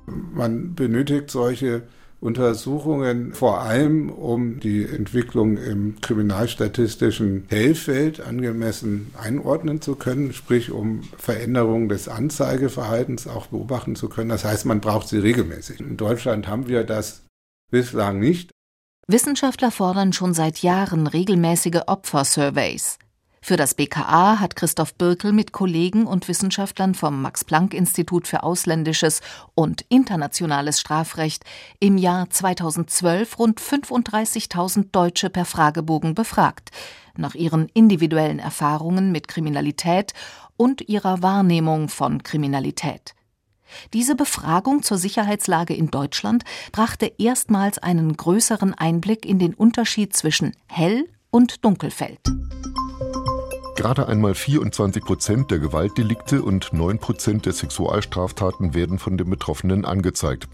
Man 0.06 0.74
benötigt 0.74 1.30
solche 1.30 1.82
Untersuchungen 2.22 3.32
vor 3.32 3.62
allem, 3.62 4.08
um 4.08 4.60
die 4.60 4.84
Entwicklung 4.84 5.56
im 5.56 6.00
kriminalstatistischen 6.00 7.46
Hellfeld 7.48 8.20
angemessen 8.20 9.12
einordnen 9.20 9.80
zu 9.80 9.96
können, 9.96 10.32
sprich 10.32 10.70
um 10.70 11.02
Veränderungen 11.18 11.88
des 11.88 12.06
Anzeigeverhaltens 12.06 13.26
auch 13.26 13.46
beobachten 13.46 13.96
zu 13.96 14.08
können. 14.08 14.28
Das 14.28 14.44
heißt, 14.44 14.66
man 14.66 14.80
braucht 14.80 15.08
sie 15.08 15.18
regelmäßig. 15.18 15.80
In 15.80 15.96
Deutschland 15.96 16.46
haben 16.46 16.68
wir 16.68 16.84
das 16.84 17.24
bislang 17.72 18.20
nicht. 18.20 18.52
Wissenschaftler 19.08 19.72
fordern 19.72 20.12
schon 20.12 20.32
seit 20.32 20.58
Jahren 20.62 21.08
regelmäßige 21.08 21.80
Opfersurveys. 21.88 22.98
Für 23.44 23.56
das 23.56 23.74
BKA 23.74 24.38
hat 24.38 24.54
Christoph 24.54 24.94
Birkel 24.94 25.32
mit 25.32 25.50
Kollegen 25.50 26.06
und 26.06 26.28
Wissenschaftlern 26.28 26.94
vom 26.94 27.20
Max-Planck-Institut 27.22 28.28
für 28.28 28.44
ausländisches 28.44 29.20
und 29.56 29.84
internationales 29.88 30.78
Strafrecht 30.78 31.44
im 31.80 31.98
Jahr 31.98 32.30
2012 32.30 33.40
rund 33.40 33.60
35.000 33.60 34.92
Deutsche 34.92 35.28
per 35.28 35.44
Fragebogen 35.44 36.14
befragt, 36.14 36.70
nach 37.16 37.34
ihren 37.34 37.68
individuellen 37.74 38.38
Erfahrungen 38.38 39.10
mit 39.10 39.26
Kriminalität 39.26 40.14
und 40.56 40.88
ihrer 40.88 41.20
Wahrnehmung 41.22 41.88
von 41.88 42.22
Kriminalität. 42.22 43.16
Diese 43.92 44.14
Befragung 44.14 44.84
zur 44.84 44.98
Sicherheitslage 44.98 45.74
in 45.74 45.90
Deutschland 45.90 46.44
brachte 46.70 47.12
erstmals 47.18 47.78
einen 47.78 48.16
größeren 48.16 48.72
Einblick 48.74 49.26
in 49.26 49.40
den 49.40 49.52
Unterschied 49.52 50.14
zwischen 50.14 50.54
Hell- 50.68 51.08
und 51.32 51.64
Dunkelfeld. 51.64 52.20
Gerade 53.82 54.06
einmal 54.06 54.36
24 54.36 55.02
Prozent 55.02 55.50
der 55.50 55.58
Gewaltdelikte 55.58 56.40
und 56.42 56.72
9 56.72 57.00
Prozent 57.00 57.46
der 57.46 57.52
Sexualstraftaten 57.52 58.74
werden 58.74 59.00
von 59.00 59.18
den 59.18 59.28
Betroffenen 59.28 59.84
angezeigt. 59.84 60.46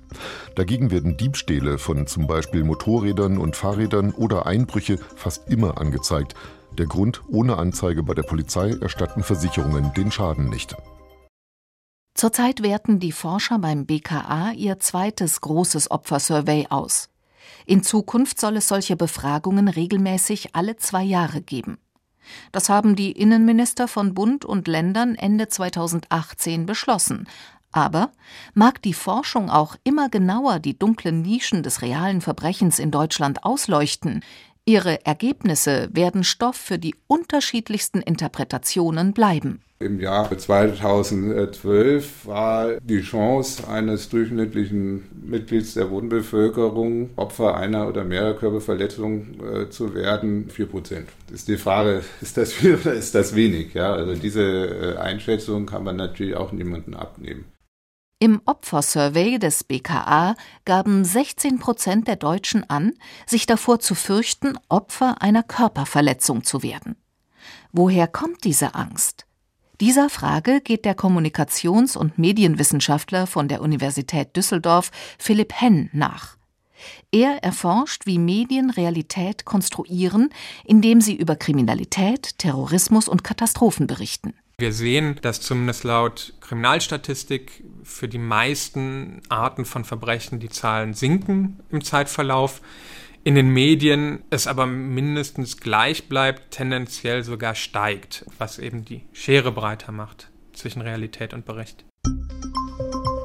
Dagegen 0.55 0.91
werden 0.91 1.19
Diebstähle 1.19 1.77
von 1.77 2.07
zum 2.07 2.27
Beispiel 2.27 2.65
Motorrädern 2.65 3.37
und 3.37 3.55
Fahrrädern 3.55 4.13
oder 4.13 4.47
Einbrüche 4.47 4.97
fast 5.15 5.47
immer 5.51 5.77
angezeigt. 5.77 6.37
Der 6.79 6.87
Grund, 6.87 7.23
ohne 7.29 7.59
Anzeige 7.59 8.03
bei 8.03 8.15
der 8.15 8.23
Polizei 8.23 8.71
erstatten 8.81 9.23
Versicherungen 9.23 9.93
den 9.93 10.11
Schaden 10.11 10.49
nicht. 10.49 10.75
Zurzeit 12.15 12.63
werten 12.63 12.99
die 12.99 13.13
Forscher 13.13 13.59
beim 13.59 13.85
BKA 13.85 14.53
ihr 14.53 14.81
zweites 14.81 15.43
großes 15.43 15.91
Opfersurvey 15.91 16.69
aus. 16.71 17.11
In 17.67 17.83
Zukunft 17.83 18.41
soll 18.41 18.57
es 18.57 18.69
solche 18.69 18.97
Befragungen 18.97 19.69
regelmäßig 19.69 20.55
alle 20.57 20.77
zwei 20.77 21.03
Jahre 21.03 21.43
geben. 21.43 21.77
Das 22.53 22.69
haben 22.69 22.97
die 22.97 23.13
Innenminister 23.13 23.89
von 23.89 24.15
Bund 24.15 24.45
und 24.45 24.69
Ländern 24.69 25.15
Ende 25.15 25.49
2018 25.49 26.67
beschlossen. 26.67 27.27
Aber 27.71 28.13
mag 28.55 28.81
die 28.81 28.95
Forschung 28.95 29.51
auch 29.51 29.77
immer 29.85 30.09
genauer 30.09 30.59
die 30.59 30.79
dunklen 30.79 31.21
Nischen 31.23 31.63
des 31.63 31.83
realen 31.83 32.23
Verbrechens 32.23 32.79
in 32.79 32.91
Deutschland 32.91 33.45
ausleuchten, 33.45 34.25
ihre 34.69 35.05
Ergebnisse 35.07 35.89
werden 35.93 36.25
Stoff 36.25 36.57
für 36.57 36.79
die 36.79 36.95
unterschiedlichsten 37.07 38.03
Interpretationen 38.03 39.15
bleiben. 39.15 39.63
Im 39.81 39.99
Jahr 39.99 40.37
2012 40.37 42.27
war 42.27 42.81
die 42.83 43.01
Chance 43.01 43.67
eines 43.67 44.09
durchschnittlichen 44.11 45.05
Mitglieds 45.25 45.75
der 45.75 45.89
Wohnbevölkerung, 45.91 47.11
Opfer 47.17 47.57
einer 47.57 47.89
oder 47.89 48.05
mehrerer 48.05 48.35
Körperverletzungen 48.35 49.41
äh, 49.41 49.71
zu 49.71 49.95
werden, 49.95 50.51
4 50.51 50.67
Prozent. 50.67 51.09
Ist 51.33 51.49
die 51.49 51.57
Frage, 51.57 52.03
ist 52.21 52.37
das 52.37 52.53
viel 52.53 52.75
oder 52.75 52.93
ist 52.93 53.15
das 53.15 53.35
wenig? 53.35 53.73
Ja, 53.73 53.95
also 53.95 54.15
diese 54.15 54.43
äh, 54.43 54.97
Einschätzung 54.97 55.65
kann 55.65 55.85
man 55.85 55.97
natürlich 55.97 56.37
auch 56.37 56.53
niemandem 56.53 56.95
abnehmen. 56.95 57.45
Im 58.21 58.43
Opfersurvey 58.47 59.39
des 59.39 59.63
BKA 59.63 60.35
gaben 60.65 61.05
16 61.05 61.61
Prozent 61.61 62.09
der 62.09 62.17
Deutschen 62.17 62.69
an, 62.69 62.95
sich 63.27 63.47
davor 63.47 63.79
zu 63.79 63.95
fürchten, 63.95 64.59
Opfer 64.69 65.23
einer 65.23 65.45
Körperverletzung 65.45 66.43
zu 66.43 66.65
werden. 66.65 66.97
Woher 67.71 68.09
kommt 68.09 68.43
diese 68.43 68.75
Angst? 68.75 69.25
Dieser 69.81 70.11
Frage 70.11 70.61
geht 70.61 70.85
der 70.85 70.97
Kommunikations- 70.97 71.97
und 71.97 72.19
Medienwissenschaftler 72.19 73.29
von 73.29 73.47
der 73.47 73.63
Universität 73.63 74.35
Düsseldorf 74.35 74.91
Philipp 75.17 75.53
Henn 75.55 75.89
nach. 75.93 76.37
Er 77.13 77.45
erforscht, 77.45 78.05
wie 78.05 78.19
Medien 78.19 78.71
Realität 78.71 79.45
konstruieren, 79.45 80.31
indem 80.65 81.01
sie 81.01 81.15
über 81.15 81.37
Kriminalität, 81.37 82.37
Terrorismus 82.39 83.07
und 83.07 83.23
Katastrophen 83.23 83.87
berichten. 83.87 84.35
Wir 84.61 84.73
sehen, 84.73 85.21
dass 85.23 85.41
zumindest 85.41 85.85
laut 85.85 86.35
Kriminalstatistik 86.41 87.63
für 87.85 88.09
die 88.09 88.19
meisten 88.19 89.23
Arten 89.29 89.65
von 89.65 89.85
Verbrechen 89.85 90.41
die 90.41 90.49
Zahlen 90.49 90.95
sinken 90.95 91.61
im 91.71 91.85
Zeitverlauf 91.85 92.61
in 93.23 93.37
den 93.37 93.51
Medien 93.51 94.25
es 94.31 94.49
aber 94.49 94.67
mindestens 94.67 95.59
gleich 95.59 96.09
bleibt, 96.09 96.51
tendenziell 96.51 97.23
sogar 97.23 97.55
steigt, 97.55 98.25
was 98.39 98.59
eben 98.59 98.85
die 98.85 99.03
Schere 99.13 99.53
breiter 99.53 99.93
macht 99.93 100.29
zwischen 100.55 100.83
Realität 100.83 101.35
und 101.35 101.45
Bericht. 101.45 101.85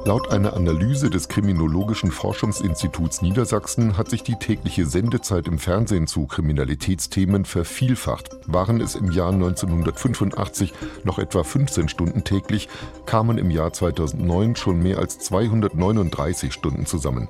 Laut 0.06 0.30
einer 0.30 0.52
Analyse 0.52 1.08
des 1.08 1.28
Kriminologischen 1.28 2.10
Forschungsinstituts 2.10 3.22
Niedersachsen 3.22 3.96
hat 3.96 4.10
sich 4.10 4.22
die 4.22 4.34
tägliche 4.34 4.84
Sendezeit 4.84 5.48
im 5.48 5.58
Fernsehen 5.58 6.06
zu 6.06 6.26
Kriminalitätsthemen 6.26 7.46
vervielfacht. 7.46 8.28
Waren 8.46 8.82
es 8.82 8.96
im 8.96 9.10
Jahr 9.10 9.32
1985 9.32 10.74
noch 11.04 11.18
etwa 11.18 11.42
15 11.42 11.88
Stunden 11.88 12.22
täglich, 12.22 12.68
kamen 13.06 13.38
im 13.38 13.50
Jahr 13.50 13.72
2009 13.72 14.56
schon 14.56 14.82
mehr 14.82 14.98
als 14.98 15.20
239 15.20 16.52
Stunden 16.52 16.84
zusammen. 16.84 17.28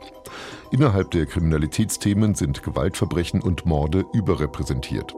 Innerhalb 0.72 1.12
der 1.12 1.26
Kriminalitätsthemen 1.26 2.34
sind 2.34 2.64
Gewaltverbrechen 2.64 3.40
und 3.40 3.66
Morde 3.66 4.04
überrepräsentiert. 4.12 5.14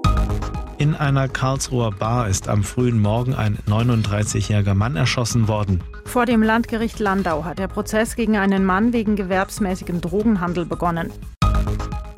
In 0.78 0.94
einer 0.94 1.26
Karlsruher 1.26 1.90
Bar 1.90 2.28
ist 2.28 2.48
am 2.48 2.62
frühen 2.62 3.00
Morgen 3.00 3.34
ein 3.34 3.56
39-jähriger 3.66 4.74
Mann 4.74 4.94
erschossen 4.94 5.48
worden. 5.48 5.82
Vor 6.04 6.26
dem 6.26 6.42
Landgericht 6.42 6.98
Landau 6.98 7.44
hat 7.44 7.58
der 7.58 7.68
Prozess 7.68 8.14
gegen 8.14 8.36
einen 8.36 8.62
Mann 8.62 8.92
wegen 8.92 9.16
gewerbsmäßigem 9.16 10.02
Drogenhandel 10.02 10.66
begonnen. 10.66 11.10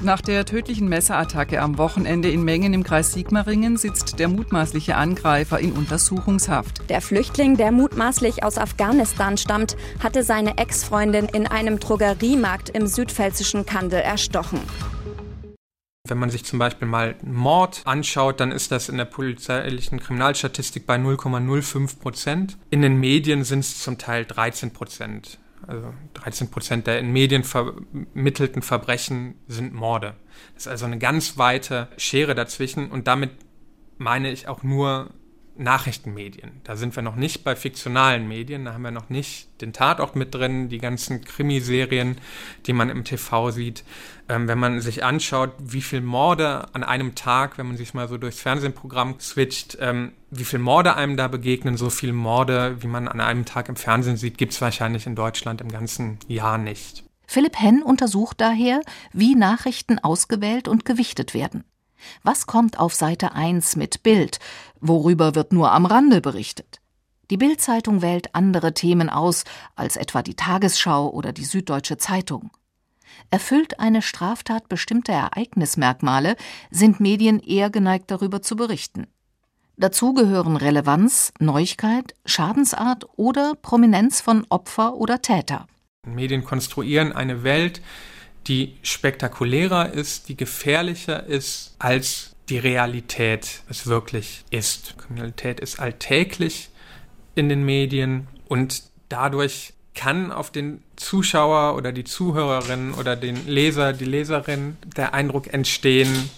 Nach 0.03 0.21
der 0.21 0.45
tödlichen 0.45 0.89
Messerattacke 0.89 1.61
am 1.61 1.79
Wochenende 1.79 2.31
in 2.31 2.43
Mengen 2.43 2.75
im 2.75 2.83
Kreis 2.83 3.13
Sigmaringen 3.13 3.77
sitzt 3.77 4.19
der 4.19 4.29
mutmaßliche 4.29 4.97
Angreifer 4.97 5.61
in 5.61 5.73
Untersuchungshaft. 5.73 6.89
Der 6.89 7.01
Flüchtling, 7.01 7.57
der 7.57 7.71
mutmaßlich 7.71 8.43
aus 8.43 8.59
Afghanistan 8.59 9.37
stammt, 9.37 9.77
hatte 10.03 10.25
seine 10.25 10.59
Ex-Freundin 10.59 11.27
in 11.27 11.47
einem 11.47 11.79
Drogeriemarkt 11.79 12.71
im 12.71 12.89
südpfälzischen 12.89 13.67
Kandel 13.67 14.01
erstochen. 14.01 14.61
Wenn 16.07 16.19
man 16.19 16.31
sich 16.31 16.45
zum 16.45 16.59
Beispiel 16.59 16.89
mal 16.89 17.17
Mord 17.23 17.83
anschaut, 17.85 18.41
dann 18.41 18.53
ist 18.53 18.73
das 18.73 18.89
in 18.89 18.97
der 18.97 19.05
polizeilichen 19.05 20.01
Kriminalstatistik 20.01 20.87
bei 20.87 20.97
0,05 20.97 21.99
Prozent. 21.99 22.57
In 22.71 22.83
den 22.83 22.99
Medien 22.99 23.45
sind 23.45 23.61
es 23.61 23.83
zum 23.83 23.99
Teil 23.99 24.25
13 24.25 24.73
Prozent. 24.73 25.39
Also 25.67 25.93
13 26.15 26.51
Prozent 26.51 26.87
der 26.87 27.01
in 27.01 27.13
Medien 27.13 27.45
vermittelten 27.45 28.63
Verbrechen 28.63 29.35
sind 29.49 29.75
Morde. 29.75 30.15
Das 30.55 30.65
ist 30.65 30.69
also 30.69 30.87
eine 30.87 30.99
ganz 30.99 31.37
weite 31.37 31.89
Schere 31.99 32.35
dazwischen 32.35 32.91
und 32.91 33.07
damit 33.07 33.33
meine 33.99 34.31
ich 34.31 34.49
auch 34.49 34.63
nur 34.63 35.11
Nachrichtenmedien. 35.59 36.61
Da 36.65 36.77
sind 36.77 36.95
wir 36.97 37.03
noch 37.03 37.17
nicht 37.17 37.45
bei 37.45 37.57
fiktionalen 37.57 38.27
Medien, 38.29 38.65
da 38.65 38.73
haben 38.75 38.83
wir 38.83 38.91
noch 38.91 39.09
nicht 39.11 39.49
den 39.61 39.73
Tatort 39.73 40.17
mit 40.17 40.35
drin, 40.35 40.69
die 40.69 40.79
ganzen 40.79 41.25
Krimiserien, 41.25 42.17
die 42.67 42.73
man 42.73 42.91
im 42.91 43.05
TV 43.05 43.51
sieht. 43.51 43.85
Ähm, 44.29 44.49
wenn 44.49 44.59
man 44.59 44.81
sich 44.81 45.05
anschaut, 45.05 45.53
wie 45.59 45.83
viel 45.83 46.01
Morde 46.01 46.75
an 46.75 46.85
einem 46.85 47.15
Tag, 47.15 47.59
wenn 47.59 47.67
man 47.67 47.77
sich 47.77 47.95
mal 47.95 48.09
so 48.09 48.19
durchs 48.19 48.41
Fernsehprogramm 48.41 49.19
switcht, 49.21 49.79
ähm, 49.81 50.13
wie 50.31 50.45
viel 50.45 50.59
Morde 50.59 50.95
einem 50.95 51.17
da 51.17 51.29
begegnen, 51.29 51.77
so 51.77 51.91
viele 51.91 52.13
Morde, 52.13 52.77
wie 52.81 52.87
man 52.87 53.09
an 53.09 53.21
einem 53.21 53.45
Tag 53.45 53.69
im 53.69 53.77
Fernsehen 53.77 54.17
sieht, 54.17 54.39
gibt 54.39 54.53
es 54.53 54.61
wahrscheinlich 54.61 55.07
in 55.07 55.15
Deutschland 55.15 55.61
im 55.61 55.71
ganzen 55.71 56.19
Jahr 56.29 56.59
nicht. 56.59 57.05
Philipp 57.27 57.61
Henn 57.61 57.83
untersucht 57.83 58.41
daher, 58.41 58.81
wie 59.13 59.35
Nachrichten 59.35 59.99
ausgewählt 59.99 60.67
und 60.67 60.85
gewichtet 60.85 61.35
werden. 61.35 61.65
Was 62.23 62.47
kommt 62.47 62.79
auf 62.79 62.95
Seite 62.95 63.33
1 63.33 63.77
mit 63.77 64.03
Bild? 64.03 64.39
Worüber 64.81 65.35
wird 65.35 65.53
nur 65.53 65.73
am 65.73 65.87
Rande 65.87 66.21
berichtet? 66.21 66.81
Die 67.31 67.37
Bild-Zeitung 67.37 68.01
wählt 68.01 68.35
andere 68.35 68.73
Themen 68.73 69.11
aus 69.11 69.45
als 69.77 69.97
etwa 69.97 70.23
die 70.23 70.35
Tagesschau 70.35 71.11
oder 71.11 71.33
die 71.33 71.45
Süddeutsche 71.45 71.99
Zeitung. 71.99 72.51
Erfüllt 73.31 73.81
eine 73.81 74.01
Straftat 74.01 74.69
bestimmte 74.69 75.13
Ereignismerkmale, 75.13 76.37
sind 76.71 77.01
Medien 77.01 77.41
eher 77.41 77.71
geneigt 77.71 78.11
darüber 78.11 78.41
zu 78.41 78.57
berichten. 78.57 79.07
Dazu 79.77 80.13
gehören 80.13 80.57
Relevanz, 80.57 81.33
Neuigkeit, 81.39 82.15
Schadensart 82.25 83.07
oder 83.17 83.55
Prominenz 83.55 84.21
von 84.21 84.45
Opfer 84.49 84.95
oder 84.95 85.23
Täter. 85.23 85.67
Medien 86.07 86.45
konstruieren 86.45 87.13
eine 87.13 87.43
Welt, 87.45 87.81
die 88.49 88.77
spektakulärer 88.83 89.93
ist, 89.93 90.29
die 90.29 90.37
gefährlicher 90.37 91.25
ist, 91.27 91.75
als 91.79 92.35
die 92.49 92.59
Realität 92.59 93.63
es 93.69 93.87
wirklich 93.87 94.45
ist. 94.51 94.97
Kriminalität 94.97 95.61
ist 95.61 95.79
alltäglich 95.79 96.71
in 97.35 97.49
den 97.49 97.65
Medien 97.65 98.27
und 98.49 98.83
dadurch 99.11 99.75
kann 99.95 100.33
auf 100.33 100.51
den 100.51 100.83
Zuschauer 100.97 101.77
oder 101.77 101.93
die 101.93 102.05
Zuhörerin 102.05 102.95
oder 102.95 103.17
den 103.17 103.47
Leser, 103.47 103.93
die 103.93 104.05
Leserin 104.05 104.77
der 104.97 105.13
Eindruck 105.13 105.53
entstehen, 105.53 106.31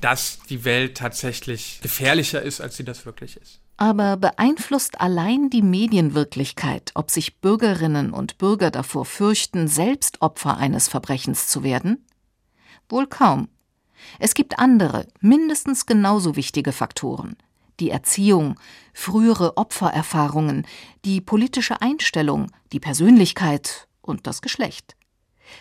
dass 0.00 0.38
die 0.50 0.64
Welt 0.64 0.98
tatsächlich 0.98 1.80
gefährlicher 1.82 2.42
ist, 2.42 2.60
als 2.60 2.76
sie 2.76 2.84
das 2.84 3.06
wirklich 3.06 3.38
ist. 3.38 3.60
Aber 3.76 4.16
beeinflusst 4.16 5.00
allein 5.00 5.50
die 5.50 5.62
Medienwirklichkeit, 5.62 6.92
ob 6.94 7.10
sich 7.10 7.40
Bürgerinnen 7.40 8.12
und 8.12 8.38
Bürger 8.38 8.70
davor 8.70 9.04
fürchten, 9.04 9.66
selbst 9.66 10.22
Opfer 10.22 10.56
eines 10.56 10.88
Verbrechens 10.88 11.48
zu 11.48 11.64
werden? 11.64 12.06
Wohl 12.88 13.06
kaum. 13.06 13.48
Es 14.18 14.34
gibt 14.34 14.58
andere, 14.58 15.08
mindestens 15.20 15.86
genauso 15.86 16.36
wichtige 16.36 16.72
Faktoren. 16.72 17.36
Die 17.80 17.90
Erziehung, 17.90 18.60
frühere 18.92 19.56
Opfererfahrungen, 19.56 20.66
die 21.04 21.20
politische 21.20 21.82
Einstellung, 21.82 22.52
die 22.72 22.80
Persönlichkeit 22.80 23.88
und 24.00 24.28
das 24.28 24.42
Geschlecht. 24.42 24.94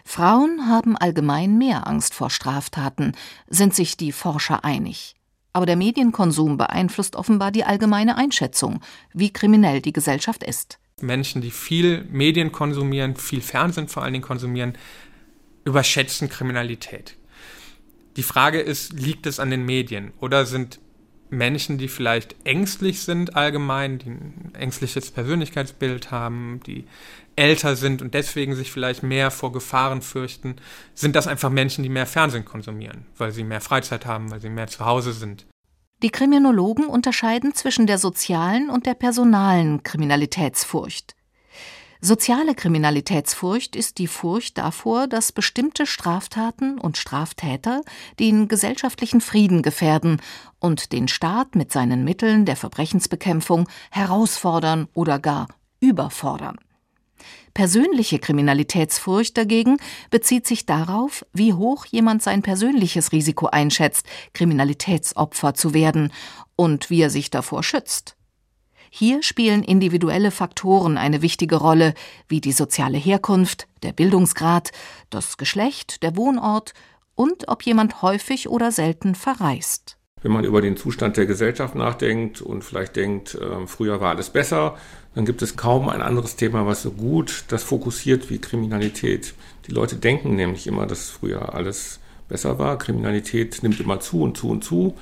Frauen 0.05 0.67
haben 0.67 0.95
allgemein 0.95 1.57
mehr 1.57 1.87
Angst 1.87 2.13
vor 2.13 2.29
Straftaten, 2.29 3.13
sind 3.47 3.73
sich 3.73 3.97
die 3.97 4.11
Forscher 4.11 4.63
einig. 4.63 5.15
Aber 5.53 5.65
der 5.67 5.75
Medienkonsum 5.75 6.57
beeinflusst 6.57 7.15
offenbar 7.15 7.51
die 7.51 7.63
allgemeine 7.63 8.17
Einschätzung, 8.17 8.81
wie 9.13 9.31
kriminell 9.31 9.81
die 9.81 9.93
Gesellschaft 9.93 10.43
ist. 10.43 10.79
Menschen, 10.99 11.41
die 11.41 11.51
viel 11.51 12.05
Medien 12.09 12.51
konsumieren, 12.51 13.15
viel 13.15 13.41
Fernsehen 13.41 13.87
vor 13.87 14.03
allen 14.03 14.13
Dingen 14.13 14.25
konsumieren, 14.25 14.73
überschätzen 15.63 16.29
Kriminalität. 16.29 17.17
Die 18.15 18.23
Frage 18.23 18.59
ist, 18.59 18.93
liegt 18.93 19.25
es 19.25 19.39
an 19.39 19.49
den 19.49 19.65
Medien 19.65 20.11
oder 20.19 20.45
sind 20.45 20.79
Menschen, 21.33 21.77
die 21.77 21.87
vielleicht 21.87 22.35
ängstlich 22.45 23.01
sind 23.01 23.35
allgemein, 23.35 23.99
die 23.99 24.09
ein 24.09 24.51
ängstliches 24.53 25.11
Persönlichkeitsbild 25.11 26.11
haben, 26.11 26.61
die 26.65 26.85
älter 27.35 27.75
sind 27.75 28.01
und 28.01 28.13
deswegen 28.13 28.55
sich 28.55 28.71
vielleicht 28.71 29.03
mehr 29.03 29.31
vor 29.31 29.51
Gefahren 29.51 30.01
fürchten, 30.01 30.55
sind 30.93 31.15
das 31.15 31.27
einfach 31.27 31.49
Menschen, 31.49 31.83
die 31.83 31.89
mehr 31.89 32.05
Fernsehen 32.05 32.45
konsumieren, 32.45 33.05
weil 33.17 33.31
sie 33.31 33.43
mehr 33.43 33.61
Freizeit 33.61 34.05
haben, 34.05 34.31
weil 34.31 34.39
sie 34.39 34.49
mehr 34.49 34.67
zu 34.67 34.85
Hause 34.85 35.13
sind. 35.13 35.45
Die 36.03 36.11
Kriminologen 36.11 36.85
unterscheiden 36.85 37.53
zwischen 37.53 37.87
der 37.87 37.97
sozialen 37.97 38.69
und 38.69 38.85
der 38.85 38.93
personalen 38.93 39.83
Kriminalitätsfurcht. 39.83 41.15
Soziale 42.05 42.53
Kriminalitätsfurcht 42.53 43.77
ist 43.77 43.97
die 43.97 44.07
Furcht 44.07 44.57
davor, 44.57 45.07
dass 45.07 45.31
bestimmte 45.31 45.85
Straftaten 45.85 46.77
und 46.77 46.97
Straftäter 46.97 47.79
den 48.19 48.49
gesellschaftlichen 48.49 49.21
Frieden 49.21 49.61
gefährden 49.61 50.21
und 50.59 50.91
den 50.91 51.07
Staat 51.07 51.55
mit 51.55 51.71
seinen 51.71 52.03
Mitteln 52.03 52.43
der 52.43 52.57
Verbrechensbekämpfung 52.57 53.69
herausfordern 53.89 54.89
oder 54.93 55.17
gar 55.17 55.47
überfordern. 55.79 56.57
Persönliche 57.53 58.19
Kriminalitätsfurcht 58.19 59.37
dagegen 59.37 59.77
bezieht 60.09 60.45
sich 60.45 60.65
darauf, 60.65 61.25
wie 61.31 61.53
hoch 61.53 61.85
jemand 61.85 62.21
sein 62.21 62.41
persönliches 62.41 63.13
Risiko 63.13 63.45
einschätzt, 63.45 64.05
Kriminalitätsopfer 64.33 65.53
zu 65.53 65.73
werden 65.73 66.11
und 66.57 66.89
wie 66.89 67.01
er 67.01 67.09
sich 67.09 67.29
davor 67.29 67.63
schützt. 67.63 68.17
Hier 68.95 69.23
spielen 69.23 69.63
individuelle 69.63 70.29
Faktoren 70.29 70.99
eine 70.99 71.23
wichtige 71.23 71.55
Rolle, 71.55 71.95
wie 72.27 72.41
die 72.41 72.51
soziale 72.51 72.99
Herkunft, 72.99 73.67
der 73.81 73.91
Bildungsgrad, 73.91 74.71
das 75.09 75.37
Geschlecht, 75.37 76.03
der 76.03 76.15
Wohnort 76.15 76.75
und 77.15 77.47
ob 77.47 77.63
jemand 77.63 78.03
häufig 78.03 78.49
oder 78.49 78.71
selten 78.71 79.15
verreist. 79.15 79.97
Wenn 80.21 80.31
man 80.31 80.45
über 80.45 80.61
den 80.61 80.77
Zustand 80.77 81.17
der 81.17 81.25
Gesellschaft 81.25 81.73
nachdenkt 81.73 82.43
und 82.43 82.63
vielleicht 82.63 82.95
denkt, 82.95 83.33
äh, 83.33 83.65
früher 83.65 83.99
war 83.99 84.11
alles 84.11 84.29
besser, 84.29 84.77
dann 85.15 85.25
gibt 85.25 85.41
es 85.41 85.55
kaum 85.55 85.89
ein 85.89 86.03
anderes 86.03 86.35
Thema, 86.35 86.67
was 86.67 86.83
so 86.83 86.91
gut 86.91 87.45
das 87.47 87.63
fokussiert 87.63 88.29
wie 88.29 88.37
Kriminalität. 88.37 89.33
Die 89.65 89.71
Leute 89.71 89.95
denken 89.95 90.35
nämlich 90.35 90.67
immer, 90.67 90.85
dass 90.85 91.09
früher 91.09 91.55
alles 91.55 91.99
besser 92.29 92.59
war. 92.59 92.77
Kriminalität 92.77 93.63
nimmt 93.63 93.79
immer 93.79 93.99
zu 93.99 94.21
und 94.21 94.37
zu 94.37 94.49
und 94.49 94.63
zu 94.63 94.95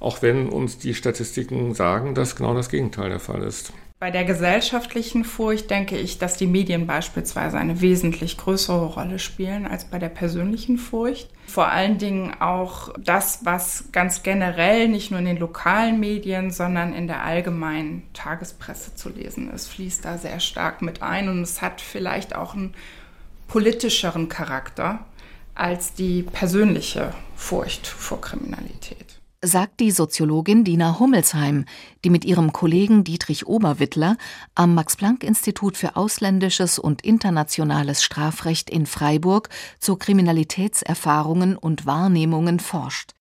auch 0.00 0.22
wenn 0.22 0.48
uns 0.48 0.78
die 0.78 0.94
Statistiken 0.94 1.74
sagen, 1.74 2.14
dass 2.14 2.36
genau 2.36 2.54
das 2.54 2.68
Gegenteil 2.68 3.08
der 3.08 3.20
Fall 3.20 3.42
ist. 3.42 3.72
Bei 3.98 4.10
der 4.10 4.24
gesellschaftlichen 4.24 5.24
Furcht 5.24 5.70
denke 5.70 5.96
ich, 5.96 6.18
dass 6.18 6.36
die 6.36 6.46
Medien 6.46 6.86
beispielsweise 6.86 7.56
eine 7.56 7.80
wesentlich 7.80 8.36
größere 8.36 8.84
Rolle 8.84 9.18
spielen 9.18 9.66
als 9.66 9.86
bei 9.86 9.98
der 9.98 10.10
persönlichen 10.10 10.76
Furcht. 10.76 11.30
Vor 11.46 11.68
allen 11.68 11.96
Dingen 11.96 12.34
auch 12.38 12.92
das, 12.98 13.40
was 13.44 13.86
ganz 13.92 14.22
generell 14.22 14.88
nicht 14.88 15.10
nur 15.10 15.20
in 15.20 15.24
den 15.24 15.38
lokalen 15.38 15.98
Medien, 15.98 16.50
sondern 16.50 16.92
in 16.92 17.06
der 17.06 17.24
allgemeinen 17.24 18.02
Tagespresse 18.12 18.94
zu 18.94 19.08
lesen 19.08 19.50
ist, 19.50 19.68
fließt 19.68 20.04
da 20.04 20.18
sehr 20.18 20.40
stark 20.40 20.82
mit 20.82 21.02
ein 21.02 21.30
und 21.30 21.40
es 21.40 21.62
hat 21.62 21.80
vielleicht 21.80 22.36
auch 22.36 22.54
einen 22.54 22.74
politischeren 23.48 24.28
Charakter 24.28 25.06
als 25.54 25.94
die 25.94 26.22
persönliche 26.22 27.14
Furcht 27.34 27.86
vor 27.86 28.20
Kriminalität 28.20 29.15
sagt 29.42 29.80
die 29.80 29.90
Soziologin 29.90 30.64
Dina 30.64 30.98
Hummelsheim, 30.98 31.64
die 32.04 32.10
mit 32.10 32.24
ihrem 32.24 32.52
Kollegen 32.52 33.04
Dietrich 33.04 33.46
Oberwittler 33.46 34.16
am 34.54 34.74
Max-Planck-Institut 34.74 35.76
für 35.76 35.96
ausländisches 35.96 36.78
und 36.78 37.04
internationales 37.04 38.02
Strafrecht 38.02 38.70
in 38.70 38.86
Freiburg 38.86 39.48
zu 39.78 39.96
Kriminalitätserfahrungen 39.96 41.56
und 41.56 41.86
Wahrnehmungen 41.86 42.60
forscht. 42.60 43.12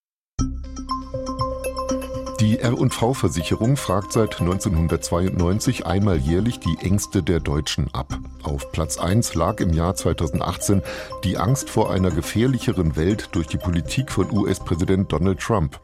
Die 2.41 2.59
R&V-Versicherung 2.59 3.77
fragt 3.77 4.11
seit 4.11 4.41
1992 4.41 5.85
einmal 5.85 6.17
jährlich 6.17 6.59
die 6.59 6.77
Ängste 6.81 7.23
der 7.23 7.39
Deutschen 7.39 7.93
ab. 7.93 8.19
Auf 8.43 8.71
Platz 8.71 8.97
1 8.97 9.35
lag 9.35 9.61
im 9.61 9.71
Jahr 9.71 9.95
2018 9.95 10.81
die 11.23 11.37
Angst 11.37 11.69
vor 11.69 11.91
einer 11.91 12.11
gefährlicheren 12.11 12.97
Welt 12.97 13.29
durch 13.31 13.47
die 13.47 13.57
Politik 13.57 14.11
von 14.11 14.29
US-Präsident 14.31 15.11
Donald 15.11 15.39
Trump. 15.39 15.79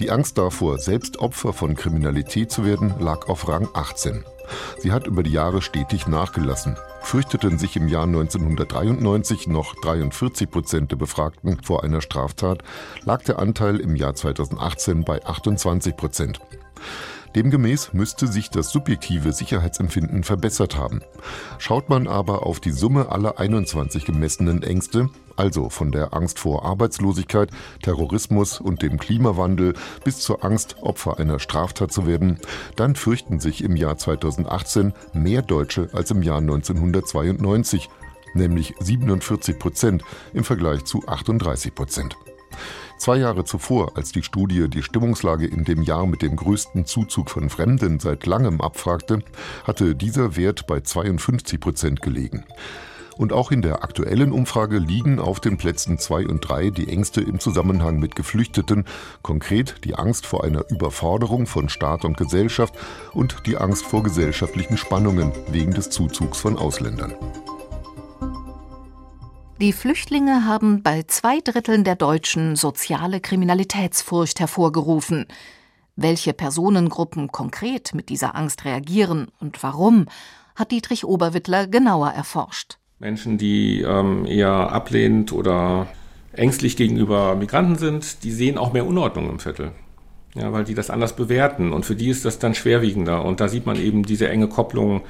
Die 0.00 0.10
Angst 0.10 0.38
davor, 0.38 0.78
selbst 0.78 1.18
Opfer 1.18 1.52
von 1.52 1.74
Kriminalität 1.74 2.50
zu 2.50 2.64
werden, 2.64 2.94
lag 2.98 3.28
auf 3.28 3.48
Rang 3.48 3.68
18. 3.74 4.24
Sie 4.78 4.92
hat 4.92 5.06
über 5.06 5.22
die 5.22 5.32
Jahre 5.32 5.62
stetig 5.62 6.06
nachgelassen. 6.06 6.76
Fürchteten 7.00 7.58
sich 7.58 7.76
im 7.76 7.88
Jahr 7.88 8.04
1993 8.04 9.48
noch 9.48 9.74
43 9.76 10.50
Prozent 10.50 10.90
der 10.90 10.96
Befragten 10.96 11.62
vor 11.62 11.84
einer 11.84 12.00
Straftat, 12.00 12.62
lag 13.04 13.22
der 13.22 13.38
Anteil 13.38 13.80
im 13.80 13.96
Jahr 13.96 14.14
2018 14.14 15.04
bei 15.04 15.24
28 15.24 15.96
Prozent. 15.96 16.40
Demgemäß 17.36 17.92
müsste 17.92 18.26
sich 18.26 18.48
das 18.48 18.70
subjektive 18.70 19.30
Sicherheitsempfinden 19.30 20.24
verbessert 20.24 20.78
haben. 20.78 21.02
Schaut 21.58 21.90
man 21.90 22.08
aber 22.08 22.46
auf 22.46 22.60
die 22.60 22.70
Summe 22.70 23.10
aller 23.12 23.38
21 23.38 24.06
gemessenen 24.06 24.62
Ängste, 24.62 25.10
also 25.36 25.68
von 25.68 25.92
der 25.92 26.14
Angst 26.14 26.38
vor 26.38 26.64
Arbeitslosigkeit, 26.64 27.50
Terrorismus 27.82 28.58
und 28.58 28.80
dem 28.80 28.98
Klimawandel 28.98 29.74
bis 30.02 30.20
zur 30.20 30.46
Angst, 30.46 30.76
Opfer 30.80 31.18
einer 31.18 31.38
Straftat 31.38 31.92
zu 31.92 32.06
werden, 32.06 32.38
dann 32.74 32.96
fürchten 32.96 33.38
sich 33.38 33.62
im 33.62 33.76
Jahr 33.76 33.98
2018 33.98 34.94
mehr 35.12 35.42
Deutsche 35.42 35.90
als 35.92 36.10
im 36.10 36.22
Jahr 36.22 36.38
1992, 36.38 37.90
nämlich 38.32 38.72
47 38.80 39.58
Prozent 39.58 40.02
im 40.32 40.42
Vergleich 40.42 40.86
zu 40.86 41.06
38 41.06 41.74
Prozent. 41.74 42.16
Zwei 42.98 43.18
Jahre 43.18 43.44
zuvor, 43.44 43.92
als 43.96 44.12
die 44.12 44.22
Studie 44.22 44.68
die 44.68 44.82
Stimmungslage 44.82 45.46
in 45.46 45.64
dem 45.64 45.82
Jahr 45.82 46.06
mit 46.06 46.22
dem 46.22 46.34
größten 46.34 46.86
Zuzug 46.86 47.30
von 47.30 47.50
Fremden 47.50 48.00
seit 48.00 48.24
langem 48.26 48.60
abfragte, 48.60 49.20
hatte 49.64 49.94
dieser 49.94 50.36
Wert 50.36 50.66
bei 50.66 50.80
52 50.80 51.60
Prozent 51.60 52.02
gelegen. 52.02 52.44
Und 53.16 53.32
auch 53.32 53.50
in 53.50 53.62
der 53.62 53.82
aktuellen 53.82 54.32
Umfrage 54.32 54.78
liegen 54.78 55.18
auf 55.18 55.40
den 55.40 55.56
Plätzen 55.56 55.98
2 55.98 56.26
und 56.26 56.40
3 56.40 56.70
die 56.70 56.88
Ängste 56.88 57.22
im 57.22 57.40
Zusammenhang 57.40 57.98
mit 57.98 58.14
Geflüchteten, 58.14 58.84
konkret 59.22 59.84
die 59.84 59.94
Angst 59.94 60.26
vor 60.26 60.44
einer 60.44 60.64
Überforderung 60.70 61.46
von 61.46 61.68
Staat 61.68 62.04
und 62.04 62.16
Gesellschaft 62.16 62.74
und 63.12 63.46
die 63.46 63.56
Angst 63.56 63.86
vor 63.86 64.02
gesellschaftlichen 64.02 64.76
Spannungen 64.76 65.32
wegen 65.50 65.72
des 65.72 65.90
Zuzugs 65.90 66.38
von 66.38 66.58
Ausländern. 66.58 67.14
Die 69.58 69.72
Flüchtlinge 69.72 70.44
haben 70.44 70.82
bei 70.82 71.04
zwei 71.04 71.40
Dritteln 71.40 71.82
der 71.82 71.96
Deutschen 71.96 72.56
soziale 72.56 73.20
Kriminalitätsfurcht 73.20 74.38
hervorgerufen. 74.38 75.24
Welche 75.96 76.34
Personengruppen 76.34 77.32
konkret 77.32 77.94
mit 77.94 78.10
dieser 78.10 78.36
Angst 78.36 78.66
reagieren 78.66 79.28
und 79.40 79.62
warum, 79.62 80.08
hat 80.56 80.72
Dietrich 80.72 81.06
Oberwittler 81.06 81.66
genauer 81.68 82.10
erforscht. 82.10 82.76
Menschen, 82.98 83.38
die 83.38 83.80
ähm, 83.80 84.26
eher 84.26 84.50
ablehnend 84.50 85.32
oder 85.32 85.86
ängstlich 86.34 86.76
gegenüber 86.76 87.34
Migranten 87.34 87.76
sind, 87.76 88.24
die 88.24 88.32
sehen 88.32 88.58
auch 88.58 88.74
mehr 88.74 88.86
Unordnung 88.86 89.30
im 89.30 89.38
Viertel. 89.38 89.72
Ja, 90.34 90.52
weil 90.52 90.64
die 90.64 90.74
das 90.74 90.90
anders 90.90 91.16
bewerten 91.16 91.72
und 91.72 91.86
für 91.86 91.96
die 91.96 92.10
ist 92.10 92.26
das 92.26 92.38
dann 92.38 92.54
schwerwiegender. 92.54 93.24
Und 93.24 93.40
da 93.40 93.48
sieht 93.48 93.64
man 93.64 93.80
eben 93.80 94.02
diese 94.02 94.28
enge 94.28 94.48
Kopplung 94.48 95.00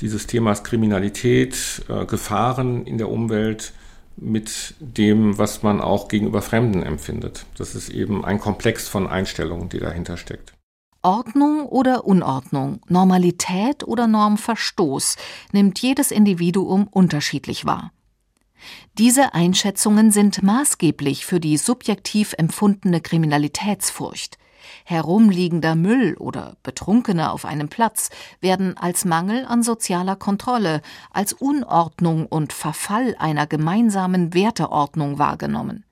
dieses 0.00 0.26
Themas 0.26 0.64
Kriminalität, 0.64 1.82
äh, 1.90 2.06
Gefahren 2.06 2.86
in 2.86 2.96
der 2.96 3.10
Umwelt 3.10 3.74
mit 4.16 4.74
dem, 4.80 5.38
was 5.38 5.62
man 5.62 5.80
auch 5.80 6.08
gegenüber 6.08 6.42
Fremden 6.42 6.82
empfindet. 6.82 7.46
Das 7.56 7.74
ist 7.74 7.88
eben 7.88 8.24
ein 8.24 8.38
Komplex 8.38 8.88
von 8.88 9.06
Einstellungen, 9.06 9.68
die 9.68 9.78
dahinter 9.78 10.16
steckt. 10.16 10.54
Ordnung 11.02 11.66
oder 11.66 12.04
Unordnung, 12.04 12.80
Normalität 12.88 13.82
oder 13.82 14.06
Normverstoß 14.06 15.16
nimmt 15.50 15.80
jedes 15.80 16.12
Individuum 16.12 16.86
unterschiedlich 16.86 17.66
wahr. 17.66 17.92
Diese 18.98 19.34
Einschätzungen 19.34 20.12
sind 20.12 20.44
maßgeblich 20.44 21.26
für 21.26 21.40
die 21.40 21.56
subjektiv 21.56 22.34
empfundene 22.38 23.00
Kriminalitätsfurcht. 23.00 24.38
Herumliegender 24.84 25.74
Müll 25.74 26.16
oder 26.18 26.56
Betrunkene 26.62 27.32
auf 27.32 27.44
einem 27.44 27.68
Platz 27.68 28.10
werden 28.40 28.76
als 28.76 29.04
Mangel 29.04 29.44
an 29.44 29.62
sozialer 29.62 30.16
Kontrolle, 30.16 30.82
als 31.10 31.32
Unordnung 31.32 32.26
und 32.26 32.52
Verfall 32.52 33.16
einer 33.18 33.46
gemeinsamen 33.46 34.34
Werteordnung 34.34 35.18
wahrgenommen. 35.18 35.84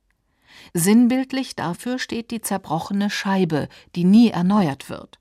Sinnbildlich 0.75 1.57
dafür 1.57 1.99
steht 1.99 2.31
die 2.31 2.41
zerbrochene 2.41 3.11
Scheibe, 3.11 3.69
die 3.97 4.05
nie 4.05 4.31
erneuert 4.31 4.89
wird. 4.89 5.19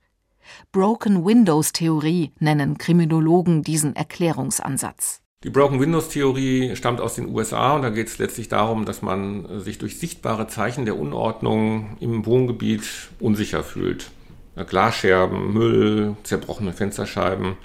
Broken 0.72 1.26
Windows 1.26 1.74
Theorie 1.74 2.34
nennen 2.40 2.78
Kriminologen 2.78 3.64
diesen 3.64 3.96
Erklärungsansatz. 3.96 5.22
Die 5.46 5.50
Broken 5.50 5.80
Windows 5.80 6.10
Theorie 6.10 6.76
stammt 6.76 7.00
aus 7.00 7.16
den 7.16 7.34
USA 7.34 7.74
und 7.74 7.84
da 7.84 7.90
geht 7.90 8.10
es 8.10 8.18
letztlich 8.18 8.50
darum, 8.50 8.84
dass 8.84 9.02
man 9.02 9.62
sich 9.62 9.78
durch 9.78 9.98
sichtbare 9.98 10.48
Zeichen 10.48 10.84
der 10.84 11.00
Unordnung 11.00 11.96
im 12.02 12.26
Wohngebiet 12.26 12.84
unsicher 13.22 13.64
fühlt. 13.64 14.12
Glasscherben, 14.68 15.54
Müll, 15.54 16.18
zerbrochene 16.24 16.74
Fensterscheiben. 16.74 17.56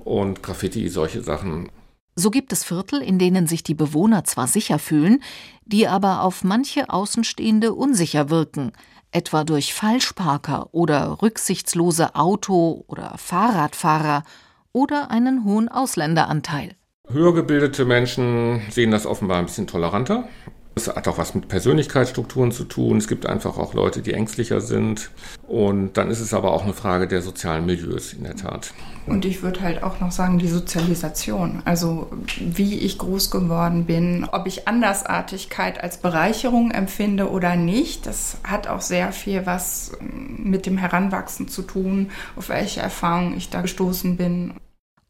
und 0.00 0.42
Graffiti, 0.42 0.88
solche 0.90 1.22
Sachen. 1.22 1.70
So 2.14 2.30
gibt 2.30 2.52
es 2.52 2.62
Viertel, 2.62 3.00
in 3.00 3.18
denen 3.18 3.46
sich 3.46 3.62
die 3.62 3.74
Bewohner 3.74 4.24
zwar 4.24 4.46
sicher 4.46 4.78
fühlen, 4.78 5.22
die 5.64 5.88
aber 5.88 6.20
auf 6.20 6.44
manche 6.44 6.90
Außenstehende 6.90 7.72
unsicher 7.72 8.28
wirken, 8.28 8.72
etwa 9.12 9.44
durch 9.44 9.72
Falschparker 9.72 10.74
oder 10.74 11.22
rücksichtslose 11.22 12.16
Auto- 12.16 12.84
oder 12.86 13.16
Fahrradfahrer 13.16 14.24
oder 14.72 15.10
einen 15.10 15.44
hohen 15.44 15.70
Ausländeranteil. 15.70 16.74
Höher 17.12 17.34
gebildete 17.34 17.84
Menschen 17.84 18.62
sehen 18.70 18.90
das 18.90 19.06
offenbar 19.06 19.38
ein 19.38 19.46
bisschen 19.46 19.66
toleranter. 19.66 20.28
Es 20.74 20.88
hat 20.88 21.06
auch 21.06 21.18
was 21.18 21.34
mit 21.34 21.48
Persönlichkeitsstrukturen 21.48 22.50
zu 22.50 22.64
tun. 22.64 22.96
Es 22.96 23.06
gibt 23.06 23.26
einfach 23.26 23.58
auch 23.58 23.74
Leute, 23.74 24.00
die 24.00 24.14
ängstlicher 24.14 24.62
sind. 24.62 25.10
Und 25.46 25.98
dann 25.98 26.10
ist 26.10 26.20
es 26.20 26.32
aber 26.32 26.52
auch 26.52 26.62
eine 26.62 26.72
Frage 26.72 27.06
der 27.06 27.20
sozialen 27.20 27.66
Milieus 27.66 28.14
in 28.14 28.24
der 28.24 28.36
Tat. 28.36 28.72
Und 29.06 29.26
ich 29.26 29.42
würde 29.42 29.60
halt 29.60 29.82
auch 29.82 30.00
noch 30.00 30.12
sagen, 30.12 30.38
die 30.38 30.48
Sozialisation. 30.48 31.60
Also 31.66 32.10
wie 32.38 32.78
ich 32.78 32.96
groß 32.96 33.30
geworden 33.30 33.84
bin, 33.84 34.26
ob 34.32 34.46
ich 34.46 34.66
Andersartigkeit 34.66 35.82
als 35.82 35.98
Bereicherung 35.98 36.70
empfinde 36.70 37.30
oder 37.30 37.56
nicht, 37.56 38.06
das 38.06 38.38
hat 38.42 38.66
auch 38.66 38.80
sehr 38.80 39.12
viel 39.12 39.44
was 39.44 39.92
mit 40.00 40.64
dem 40.64 40.78
Heranwachsen 40.78 41.48
zu 41.48 41.62
tun, 41.62 42.10
auf 42.34 42.48
welche 42.48 42.80
Erfahrungen 42.80 43.36
ich 43.36 43.50
da 43.50 43.60
gestoßen 43.60 44.16
bin. 44.16 44.54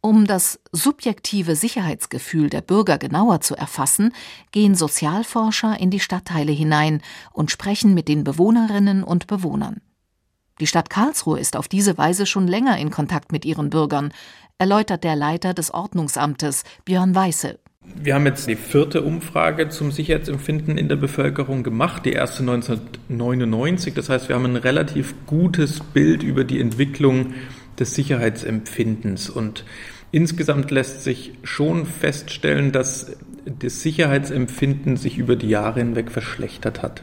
Um 0.04 0.26
das 0.26 0.58
subjektive 0.72 1.54
Sicherheitsgefühl 1.54 2.50
der 2.50 2.60
Bürger 2.60 2.98
genauer 2.98 3.40
zu 3.40 3.54
erfassen, 3.54 4.12
gehen 4.50 4.74
Sozialforscher 4.74 5.78
in 5.78 5.90
die 5.90 6.00
Stadtteile 6.00 6.50
hinein 6.50 7.02
und 7.32 7.52
sprechen 7.52 7.94
mit 7.94 8.08
den 8.08 8.24
Bewohnerinnen 8.24 9.04
und 9.04 9.28
Bewohnern. 9.28 9.80
Die 10.58 10.66
Stadt 10.66 10.90
Karlsruhe 10.90 11.38
ist 11.38 11.56
auf 11.56 11.68
diese 11.68 11.98
Weise 11.98 12.26
schon 12.26 12.48
länger 12.48 12.78
in 12.78 12.90
Kontakt 12.90 13.30
mit 13.30 13.44
ihren 13.44 13.70
Bürgern, 13.70 14.12
erläutert 14.58 15.04
der 15.04 15.14
Leiter 15.14 15.54
des 15.54 15.72
Ordnungsamtes 15.72 16.64
Björn 16.84 17.14
Weiße. 17.14 17.60
Wir 17.84 18.16
haben 18.16 18.26
jetzt 18.26 18.48
die 18.48 18.56
vierte 18.56 19.02
Umfrage 19.02 19.68
zum 19.68 19.92
Sicherheitsempfinden 19.92 20.78
in 20.78 20.88
der 20.88 20.96
Bevölkerung 20.96 21.62
gemacht, 21.62 22.04
die 22.06 22.12
erste 22.12 22.40
1999. 22.40 23.94
Das 23.94 24.08
heißt, 24.08 24.28
wir 24.28 24.34
haben 24.34 24.46
ein 24.46 24.56
relativ 24.56 25.14
gutes 25.26 25.78
Bild 25.78 26.24
über 26.24 26.42
die 26.42 26.60
Entwicklung 26.60 27.34
des 27.78 27.94
Sicherheitsempfindens. 27.94 29.30
Und 29.30 29.64
insgesamt 30.12 30.70
lässt 30.70 31.03
sich 31.03 31.33
schon 31.42 31.87
feststellen, 31.87 32.70
dass 32.70 33.16
das 33.44 33.81
Sicherheitsempfinden 33.81 34.96
sich 34.96 35.18
über 35.18 35.35
die 35.35 35.48
Jahre 35.48 35.81
hinweg 35.81 36.12
verschlechtert 36.12 36.83
hat. 36.83 37.03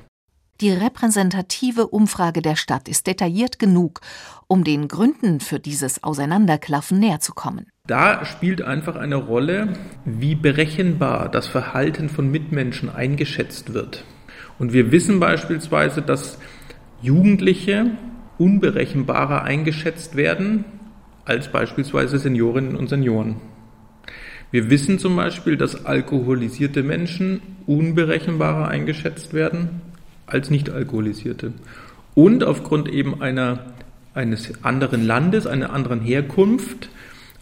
Die 0.62 0.72
repräsentative 0.72 1.88
Umfrage 1.88 2.42
der 2.42 2.58
Stadt 2.58 2.90
ist 2.90 3.08
detailliert 3.08 3.60
genug, 3.60 4.02
um 4.48 4.66
den 4.66 4.90
Gründen 4.90 5.40
für 5.40 5.58
dieses 5.58 6.04
Auseinanderklaffen 6.04 7.00
näher 7.00 7.22
zu 7.22 7.34
kommen. 7.34 7.68
Da 7.88 8.26
spielt 8.26 8.62
einfach 8.62 8.98
eine 8.98 9.16
Rolle, 9.16 9.74
wie 10.04 10.36
berechenbar 10.36 11.30
das 11.30 11.48
Verhalten 11.48 12.10
von 12.10 12.30
Mitmenschen 12.30 12.90
eingeschätzt 12.90 13.74
wird. 13.74 14.04
Und 14.60 14.74
wir 14.74 14.92
wissen 14.92 15.22
beispielsweise, 15.22 16.02
dass 16.02 16.40
Jugendliche 17.02 17.92
unberechenbarer 18.38 19.44
eingeschätzt 19.44 20.18
werden 20.18 20.66
als 21.30 21.52
beispielsweise 21.52 22.18
Seniorinnen 22.18 22.76
und 22.76 22.90
Senioren. 22.90 23.36
Wir 24.52 24.72
wissen 24.72 24.98
zum 24.98 25.16
Beispiel, 25.16 25.58
dass 25.58 25.86
alkoholisierte 25.86 26.82
Menschen 26.82 27.42
unberechenbarer 27.68 28.68
eingeschätzt 28.68 29.34
werden 29.34 29.82
als 30.26 30.50
nicht 30.50 30.72
alkoholisierte. 30.72 31.54
Und 32.16 32.44
aufgrund 32.44 32.90
eben 32.90 33.22
einer, 33.22 33.60
eines 34.16 34.64
anderen 34.64 35.06
Landes, 35.06 35.46
einer 35.46 35.72
anderen 35.72 36.02
Herkunft, 36.02 36.90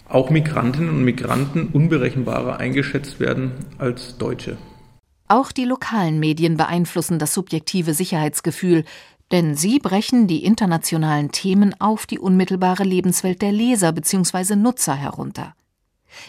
auch 0.10 0.30
Migrantinnen 0.30 0.90
und 0.90 1.04
Migranten 1.04 1.70
unberechenbarer 1.72 2.58
eingeschätzt 2.58 3.22
werden 3.22 3.52
als 3.78 4.18
Deutsche. 4.18 4.58
Auch 5.30 5.52
die 5.52 5.66
lokalen 5.66 6.20
Medien 6.20 6.56
beeinflussen 6.56 7.20
das 7.20 7.34
subjektive 7.34 7.94
Sicherheitsgefühl, 7.94 8.84
denn 9.32 9.56
sie 9.56 9.80
brechen 9.80 10.28
die 10.28 10.44
internationalen 10.44 11.32
Themen 11.32 11.80
auf 11.80 12.06
die 12.06 12.20
unmittelbare 12.20 12.84
Lebenswelt 12.84 13.42
der 13.42 13.52
Leser 13.52 13.92
bzw. 13.92 14.56
Nutzer 14.56 14.96
herunter. 14.96 15.54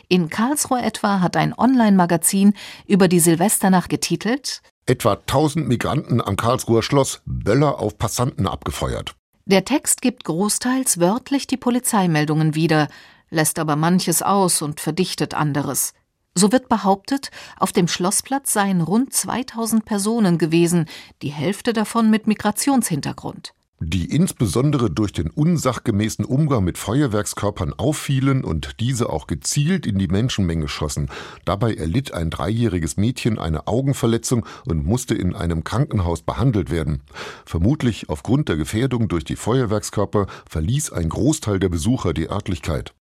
In 0.08 0.28
Karlsruhe 0.28 0.82
etwa 0.82 1.20
hat 1.20 1.36
ein 1.36 1.56
Online-Magazin 1.56 2.54
über 2.86 3.08
die 3.08 3.20
Silvesternacht 3.20 3.88
getitelt 3.88 4.62
Etwa 4.88 5.12
1000 5.12 5.68
Migranten 5.68 6.22
am 6.22 6.36
Karlsruher 6.36 6.82
Schloss, 6.82 7.20
Böller 7.26 7.78
auf 7.78 7.98
Passanten 7.98 8.46
abgefeuert. 8.46 9.14
Der 9.44 9.66
Text 9.66 10.00
gibt 10.00 10.24
großteils 10.24 10.98
wörtlich 10.98 11.46
die 11.46 11.58
Polizeimeldungen 11.58 12.54
wieder, 12.54 12.88
lässt 13.28 13.58
aber 13.58 13.76
manches 13.76 14.22
aus 14.22 14.62
und 14.62 14.80
verdichtet 14.80 15.34
anderes. 15.34 15.92
So 16.38 16.52
wird 16.52 16.68
behauptet, 16.68 17.32
auf 17.58 17.72
dem 17.72 17.88
Schlossplatz 17.88 18.52
seien 18.52 18.80
rund 18.80 19.12
2000 19.12 19.84
Personen 19.84 20.38
gewesen, 20.38 20.86
die 21.20 21.30
Hälfte 21.30 21.72
davon 21.72 22.10
mit 22.10 22.28
Migrationshintergrund. 22.28 23.54
Die 23.80 24.04
insbesondere 24.04 24.88
durch 24.88 25.12
den 25.12 25.30
unsachgemäßen 25.30 26.24
Umgang 26.24 26.62
mit 26.62 26.78
Feuerwerkskörpern 26.78 27.72
auffielen 27.72 28.44
und 28.44 28.78
diese 28.78 29.10
auch 29.10 29.26
gezielt 29.26 29.84
in 29.84 29.98
die 29.98 30.06
Menschenmenge 30.06 30.68
schossen. 30.68 31.10
Dabei 31.44 31.74
erlitt 31.74 32.14
ein 32.14 32.30
dreijähriges 32.30 32.96
Mädchen 32.96 33.40
eine 33.40 33.66
Augenverletzung 33.66 34.46
und 34.64 34.86
musste 34.86 35.16
in 35.16 35.34
einem 35.34 35.64
Krankenhaus 35.64 36.22
behandelt 36.22 36.70
werden. 36.70 37.02
Vermutlich 37.46 38.08
aufgrund 38.08 38.48
der 38.48 38.56
Gefährdung 38.56 39.08
durch 39.08 39.24
die 39.24 39.34
Feuerwerkskörper 39.34 40.28
verließ 40.48 40.92
ein 40.92 41.08
Großteil 41.08 41.58
der 41.58 41.68
Besucher 41.68 42.14
die 42.14 42.30
Örtlichkeit. 42.30 42.94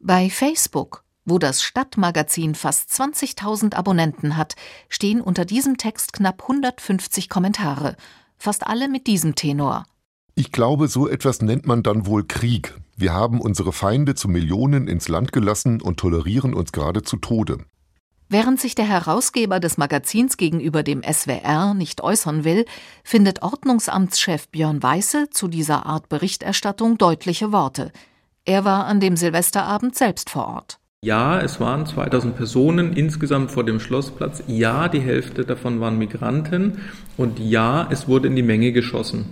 Bei 0.00 0.28
Facebook 0.30 1.04
wo 1.24 1.38
das 1.38 1.62
Stadtmagazin 1.62 2.54
fast 2.54 2.90
20.000 2.90 3.74
Abonnenten 3.74 4.36
hat, 4.36 4.54
stehen 4.88 5.20
unter 5.20 5.44
diesem 5.44 5.76
Text 5.76 6.12
knapp 6.12 6.42
150 6.42 7.28
Kommentare, 7.28 7.96
fast 8.36 8.66
alle 8.66 8.88
mit 8.88 9.06
diesem 9.06 9.34
Tenor. 9.34 9.84
Ich 10.34 10.50
glaube, 10.50 10.88
so 10.88 11.08
etwas 11.08 11.42
nennt 11.42 11.66
man 11.66 11.82
dann 11.82 12.06
wohl 12.06 12.24
Krieg. 12.26 12.74
Wir 12.96 13.12
haben 13.12 13.40
unsere 13.40 13.72
Feinde 13.72 14.14
zu 14.14 14.28
Millionen 14.28 14.88
ins 14.88 15.08
Land 15.08 15.32
gelassen 15.32 15.80
und 15.80 15.98
tolerieren 15.98 16.54
uns 16.54 16.72
gerade 16.72 17.02
zu 17.02 17.16
Tode. 17.16 17.58
Während 18.28 18.58
sich 18.58 18.74
der 18.74 18.86
Herausgeber 18.86 19.60
des 19.60 19.76
Magazins 19.76 20.38
gegenüber 20.38 20.82
dem 20.82 21.02
SWR 21.02 21.74
nicht 21.74 22.00
äußern 22.00 22.44
will, 22.44 22.64
findet 23.04 23.42
Ordnungsamtschef 23.42 24.48
Björn 24.48 24.82
Weiße 24.82 25.28
zu 25.28 25.48
dieser 25.48 25.84
Art 25.84 26.08
Berichterstattung 26.08 26.96
deutliche 26.96 27.52
Worte. 27.52 27.92
Er 28.46 28.64
war 28.64 28.86
an 28.86 29.00
dem 29.00 29.16
Silvesterabend 29.16 29.94
selbst 29.96 30.30
vor 30.30 30.46
Ort. 30.46 30.78
Ja, 31.04 31.40
es 31.40 31.58
waren 31.58 31.84
2000 31.84 32.36
Personen 32.36 32.92
insgesamt 32.92 33.50
vor 33.50 33.64
dem 33.64 33.80
Schlossplatz. 33.80 34.44
Ja, 34.46 34.86
die 34.86 35.00
Hälfte 35.00 35.44
davon 35.44 35.80
waren 35.80 35.98
Migranten. 35.98 36.78
Und 37.16 37.40
ja, 37.40 37.88
es 37.90 38.06
wurde 38.06 38.28
in 38.28 38.36
die 38.36 38.44
Menge 38.44 38.70
geschossen. 38.70 39.24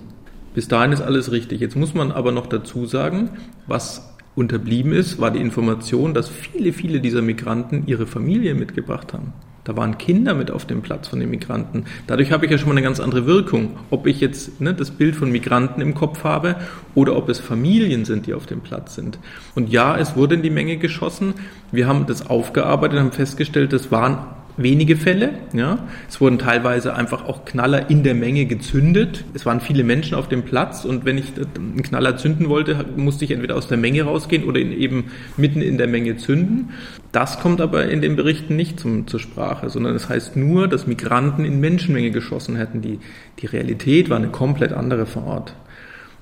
Bis 0.53 0.67
dahin 0.67 0.91
ist 0.91 1.01
alles 1.01 1.31
richtig. 1.31 1.61
Jetzt 1.61 1.77
muss 1.77 1.95
man 1.95 2.11
aber 2.11 2.33
noch 2.33 2.49
dazu 2.49 2.87
sagen, 2.87 3.31
was 3.69 4.17
unterblieben 4.35 4.93
ist, 4.93 5.21
war 5.21 5.31
die 5.31 5.39
Information, 5.39 6.13
dass 6.13 6.29
viele, 6.29 6.73
viele 6.73 6.99
dieser 6.99 7.23
Migranten 7.23 7.85
ihre 7.87 8.09
Familie 8.09 8.57
mitgebracht 8.57 9.13
haben. 9.13 9.33
Da 9.71 9.77
waren 9.77 9.99
Kinder 9.99 10.35
mit 10.35 10.51
auf 10.51 10.65
dem 10.65 10.83
Platz 10.83 11.07
von 11.07 11.21
den 11.21 11.31
Migranten. 11.31 11.85
Dadurch 12.09 12.33
habe 12.33 12.45
ich 12.45 12.51
ja 12.51 12.59
schon 12.59 12.67
mal 12.67 12.73
eine 12.73 12.83
ganz 12.83 12.99
andere 12.99 13.25
Wirkung. 13.27 13.77
Ob 13.91 14.09
ich 14.09 14.19
jetzt 14.19 14.61
ne, 14.61 14.75
das 14.75 14.91
Bild 14.91 15.15
von 15.15 15.31
Migranten 15.31 15.81
im 15.81 15.95
Kopf 15.95 16.25
habe 16.25 16.57
oder 16.97 17.15
ob 17.15 17.29
es 17.29 17.39
Familien 17.39 18.05
sind, 18.05 18.27
die 18.27 18.35
auf 18.35 18.47
dem 18.47 18.63
Platz 18.63 18.97
sind. 18.97 19.21
Und 19.55 19.71
ja, 19.71 19.97
es 19.97 20.17
wurde 20.17 20.35
in 20.35 20.43
die 20.43 20.51
Menge 20.51 20.77
geschossen. 20.77 21.35
Wir 21.71 21.87
haben 21.87 22.07
das 22.07 22.29
aufgearbeitet, 22.29 22.99
haben 22.99 23.13
festgestellt, 23.13 23.73
das 23.73 23.93
waren 23.93 24.19
wenige 24.62 24.96
Fälle. 24.96 25.31
Ja. 25.53 25.87
Es 26.09 26.20
wurden 26.20 26.38
teilweise 26.38 26.94
einfach 26.94 27.27
auch 27.27 27.44
Knaller 27.44 27.90
in 27.90 28.03
der 28.03 28.14
Menge 28.14 28.46
gezündet. 28.46 29.25
Es 29.35 29.46
waren 29.46 29.61
viele 29.61 29.85
Menschen 29.85 30.14
auf 30.14 30.29
dem 30.29 30.42
Platz 30.42 30.85
und 30.85 31.05
wenn 31.05 31.18
ich 31.18 31.33
einen 31.57 31.83
Knaller 31.83 32.16
zünden 32.16 32.49
wollte, 32.49 32.85
musste 32.96 33.25
ich 33.25 33.31
entweder 33.31 33.57
aus 33.57 33.68
der 33.68 33.79
Menge 33.79 34.03
rausgehen 34.03 34.44
oder 34.44 34.61
ihn 34.61 34.73
eben 34.73 35.11
mitten 35.37 35.62
in 35.62 35.79
der 35.79 35.88
Menge 35.88 36.16
zünden. 36.16 36.70
Das 37.12 37.40
kommt 37.40 37.61
aber 37.61 37.88
in 37.88 38.01
den 38.01 38.16
Berichten 38.16 38.57
nicht 38.57 38.79
zum, 38.79 39.07
zur 39.07 39.18
Sprache, 39.18 39.68
sondern 39.68 39.94
es 39.94 40.03
das 40.03 40.11
heißt 40.11 40.37
nur, 40.37 40.68
dass 40.68 40.87
Migranten 40.87 41.44
in 41.44 41.61
Menschenmenge 41.61 42.11
geschossen 42.11 42.57
hätten. 42.57 42.83
Die, 42.83 43.01
die 43.40 43.46
Realität 43.46 44.11
war 44.11 44.16
eine 44.16 44.29
komplett 44.29 44.73
andere 44.73 45.07
vor 45.07 45.27
Ort. 45.27 45.55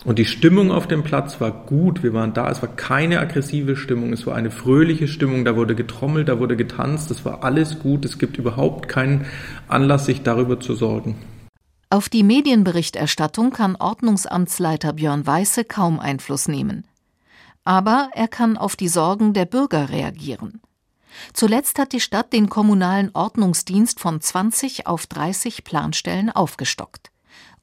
Und 0.05 0.19
die 0.19 0.25
Stimmung 0.25 0.71
auf 0.71 0.87
dem 0.87 1.03
Platz 1.03 1.41
war 1.41 1.51
gut. 1.51 2.03
Wir 2.03 2.13
waren 2.13 2.33
da. 2.33 2.49
Es 2.51 2.63
war 2.63 2.69
keine 2.69 3.19
aggressive 3.19 3.77
Stimmung. 3.77 4.13
Es 4.13 4.27
war 4.27 4.37
eine 4.37 4.51
fröhliche 4.51 5.09
Stimmung. 5.09 5.45
Da 5.45 5.57
wurde 5.57 5.75
getrommelt, 5.75 6.29
da 6.29 6.39
wurde 6.39 6.57
getanzt. 6.57 7.11
Es 7.11 7.25
war 7.25 7.43
alles 7.43 7.81
gut. 7.81 8.05
Es 8.05 8.19
gibt 8.19 8.39
überhaupt 8.39 8.89
keinen 8.89 9.27
Anlass, 9.67 10.07
sich 10.07 10.23
darüber 10.23 10.61
zu 10.61 10.75
sorgen. 10.75 11.17
Auf 11.91 12.09
die 12.09 12.23
Medienberichterstattung 12.23 13.51
kann 13.51 13.75
Ordnungsamtsleiter 13.75 14.93
Björn 14.93 15.27
Weiße 15.27 15.65
kaum 15.65 15.99
Einfluss 15.99 16.47
nehmen. 16.47 16.87
Aber 17.65 18.11
er 18.15 18.29
kann 18.29 18.57
auf 18.57 18.77
die 18.77 18.89
Sorgen 18.89 19.33
der 19.33 19.47
Bürger 19.47 19.89
reagieren. 19.89 20.61
Zuletzt 21.33 21.79
hat 21.79 21.93
die 21.93 22.01
Stadt 22.01 22.33
den 22.33 22.49
kommunalen 22.49 23.11
Ordnungsdienst 23.15 24.01
von 24.01 24.21
20 24.21 24.87
auf 24.87 25.07
30 25.07 25.65
Planstellen 25.65 26.31
aufgestockt. 26.31 27.11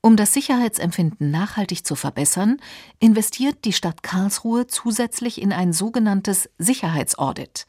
Um 0.06 0.18
das 0.18 0.34
Sicherheitsempfinden 0.34 1.32
nachhaltig 1.32 1.84
zu 1.84 1.96
verbessern, 1.96 2.58
investiert 3.00 3.66
die 3.66 3.74
Stadt 3.74 4.04
Karlsruhe 4.04 4.68
zusätzlich 4.68 5.42
in 5.42 5.52
ein 5.52 5.74
sogenanntes 5.74 6.48
Sicherheitsaudit. 6.60 7.66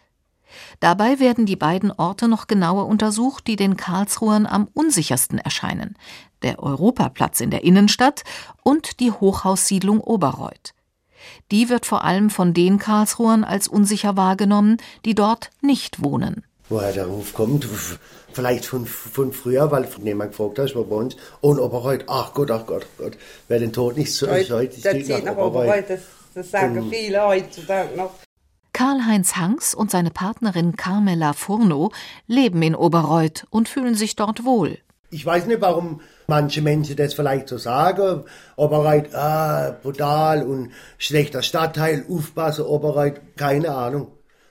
Dabei 0.79 1.19
werden 1.19 1.47
die 1.47 1.57
beiden 1.57 1.91
Orte 1.91 2.29
noch 2.29 2.47
genauer 2.47 2.89
untersucht, 2.89 3.47
die 3.47 3.57
den 3.57 3.79
Karlsruhern 3.79 4.45
am 4.45 4.69
unsichersten 4.75 5.39
erscheinen: 5.39 5.97
der 6.43 6.63
Europaplatz 6.63 7.41
in 7.41 7.51
der 7.51 7.65
Innenstadt 7.65 8.23
und 8.63 9.01
die 9.01 9.13
Hochhaussiedlung 9.13 10.03
Oberreuth. 10.03 10.75
Die 11.51 11.71
wird 11.71 11.87
vor 11.87 12.05
allem 12.05 12.29
von 12.29 12.53
den 12.53 12.79
Karlsruhern 12.79 13.45
als 13.45 13.67
unsicher 13.67 14.19
wahrgenommen, 14.19 14.77
die 15.07 15.15
dort 15.15 15.49
nicht 15.63 16.03
wohnen. 16.03 16.45
Woher 16.69 16.93
der 16.93 17.07
Ruf 17.07 17.33
kommt, 17.33 17.67
vielleicht 18.37 18.67
von, 18.67 18.87
von 18.87 19.33
früher, 19.33 19.71
weil 19.71 19.89
jemand 20.05 20.33
gefragt 20.33 20.59
hat, 20.59 20.75
war 20.77 20.85
bei 20.85 20.97
uns, 20.97 21.17
und 21.41 21.59
Oberreuth, 21.59 22.05
ach 22.07 22.33
Gott, 22.35 22.51
ach 22.51 22.67
Gott, 22.67 22.87
ach 22.87 22.99
Gott, 23.03 23.19
wer 23.49 23.59
den 23.59 23.73
Tod 23.73 23.97
nicht 23.97 24.15
so 24.15 24.31
heute, 24.31 24.55
heute 24.55 24.81
das 24.81 24.93
zieht 24.93 25.25
nach 25.25 25.37
Oberreuth. 25.37 25.89
Das, 25.89 26.01
das 26.35 26.51
sagen 26.51 26.79
und, 26.79 26.91
viele 26.91 27.27
heutzutage 27.27 27.97
noch. 27.97 28.13
Karl-Heinz 28.73 29.37
Hanks 29.37 29.75
und 29.75 29.91
seine 29.91 30.11
Partnerin 30.11 30.77
Carmela 30.77 31.33
Furno 31.33 31.93
leben 32.27 32.63
in 32.63 32.75
Oberreuth 32.75 33.47
und 33.49 33.71
fühlen 33.71 33.95
sich 33.95 34.17
dort 34.17 34.45
wohl. 34.45 34.79
Ich 35.11 35.25
weiß 35.25 35.47
nicht, 35.47 35.63
warum 35.63 36.03
manche 36.27 36.61
Menschen 36.61 36.97
das 36.97 37.15
vielleicht 37.15 37.49
so 37.49 37.57
sagen. 37.57 38.25
Oberreuth, 38.57 39.15
ah, 39.15 39.75
brutal 39.83 40.43
und 40.43 40.73
schlechter 40.99 41.43
Stadtteil, 41.43 42.05
aufpassen, 42.09 42.67
Oberreuth, 42.67 43.21
keine 43.37 43.75
Ahnung. 43.75 44.09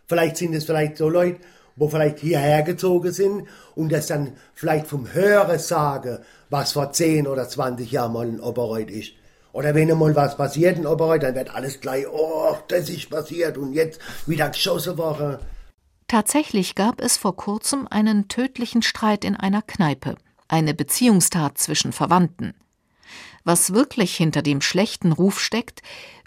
Vielleicht 0.08 0.38
sind 0.38 0.56
es 0.56 0.66
vielleicht 0.66 0.98
so 0.98 1.08
Leute, 1.08 1.40
wo 1.76 1.90
vielleicht 1.90 2.20
hierher 2.20 2.64
gezogen 2.64 3.12
sind 3.12 3.48
und 3.76 3.92
das 3.92 4.08
dann 4.08 4.34
vielleicht 4.54 4.88
vom 4.88 5.14
Hören 5.14 5.60
sagen, 5.60 6.20
was 6.50 6.72
vor 6.72 6.92
10 6.92 7.28
oder 7.28 7.48
20 7.48 7.92
Jahren 7.92 8.14
mal 8.14 8.28
in 8.28 8.40
Oberreuth 8.40 8.90
ist. 8.90 9.12
Oder 9.52 9.74
wenn 9.74 9.90
einmal 9.90 10.16
was 10.16 10.36
passiert 10.36 10.78
in 10.78 10.86
Oberreuth, 10.86 11.24
dann 11.24 11.36
wird 11.36 11.54
alles 11.54 11.80
gleich, 11.80 12.06
oh, 12.08 12.58
das 12.68 12.90
ist 12.90 13.10
passiert 13.10 13.58
und 13.58 13.74
jetzt 13.74 14.00
wieder 14.26 14.50
geschossen 14.50 14.98
worden. 14.98 15.38
Tatsächlich 16.08 16.76
gab 16.76 17.02
es 17.02 17.18
vor 17.18 17.36
kurzem 17.36 17.88
einen 17.90 18.28
tödlichen 18.28 18.82
Streit 18.82 19.26
in 19.26 19.36
einer 19.36 19.62
Kneipe, 19.62 20.16
eine 20.48 20.74
Beziehungstat 20.74 21.58
zwischen 21.58 21.94
Verwandten. 21.94 22.54
Was 23.44 23.74
wirklich 23.74 24.16
hinter 24.16 24.42
dem 24.42 24.62
schlechten 24.62 25.12
Ruf 25.12 25.40
steckt, 25.40 25.82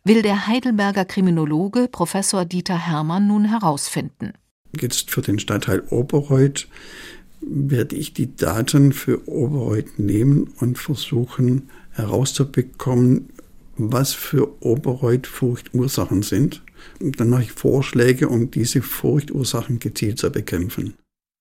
will 0.04 0.22
der 0.22 0.46
Heidelberger 0.46 1.04
Kriminologe 1.04 1.88
Professor 1.88 2.44
Dieter 2.44 2.78
Hermann 2.78 3.26
nun 3.26 3.44
herausfinden. 3.44 4.32
Jetzt 4.78 5.10
für 5.10 5.22
den 5.22 5.38
Stadtteil 5.38 5.80
Oberreuth 5.90 6.68
werde 7.40 7.96
ich 7.96 8.12
die 8.12 8.34
Daten 8.34 8.92
für 8.92 9.28
Oberreuth 9.28 9.98
nehmen 9.98 10.52
und 10.60 10.78
versuchen, 10.78 11.70
herauszubekommen, 11.92 13.30
was 13.76 14.12
für 14.12 14.62
Oberreuth 14.62 15.26
Furchtursachen 15.26 16.22
sind. 16.22 16.62
Und 17.00 17.18
dann 17.20 17.30
mache 17.30 17.44
ich 17.44 17.52
Vorschläge, 17.52 18.28
um 18.28 18.50
diese 18.50 18.82
Furchtursachen 18.82 19.78
gezielt 19.78 20.18
zu 20.18 20.30
bekämpfen. 20.30 20.94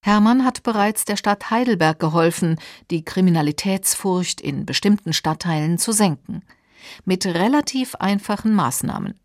Hermann 0.04 0.46
hat 0.46 0.63
bereits 0.63 1.06
der 1.06 1.18
Stadt 1.18 1.50
Heidelberg 1.50 2.00
geholfen, 2.00 2.58
die 2.92 3.04
Kriminalitätsfurcht 3.04 4.40
in 4.40 4.66
bestimmten 4.66 5.13
Stadtteilen 5.13 5.78
zu 5.80 5.92
senken. 5.92 6.44
Mit 7.04 7.26
relativ 7.26 7.96
einfachen 7.96 8.54
Maßnahmen. 8.54 9.16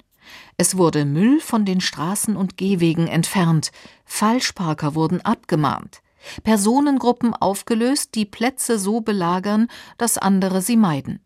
Es 0.57 0.77
wurde 0.77 1.05
Müll 1.05 1.41
von 1.41 1.65
den 1.65 1.81
Straßen 1.81 2.37
und 2.37 2.57
Gehwegen 2.57 3.07
entfernt, 3.07 3.73
Falschparker 4.05 4.95
wurden 4.95 5.21
abgemahnt. 5.21 6.03
Personengruppen 6.45 7.35
aufgelöst, 7.35 8.15
die 8.15 8.25
Plätze 8.25 8.79
so 8.79 9.01
belagern, 9.01 9.69
dass 9.99 10.19
andere 10.19 10.63
sie 10.63 10.77
meiden. 10.77 11.21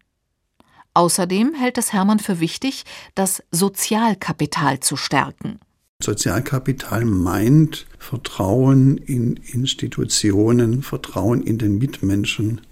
Außerdem 0.94 1.54
hält 1.54 1.76
es 1.76 1.92
Hermann 1.92 2.18
für 2.18 2.40
wichtig, 2.40 2.84
das 3.14 3.42
Sozialkapital 3.50 4.80
zu 4.80 4.96
stärken. 4.96 5.60
Sozialkapital 6.02 7.04
meint 7.04 7.86
Vertrauen 7.98 8.96
in 8.98 9.36
Institutionen, 9.36 10.82
Vertrauen 10.82 11.42
in 11.42 11.58
den 11.58 11.78
Mitmenschen, 11.78 12.62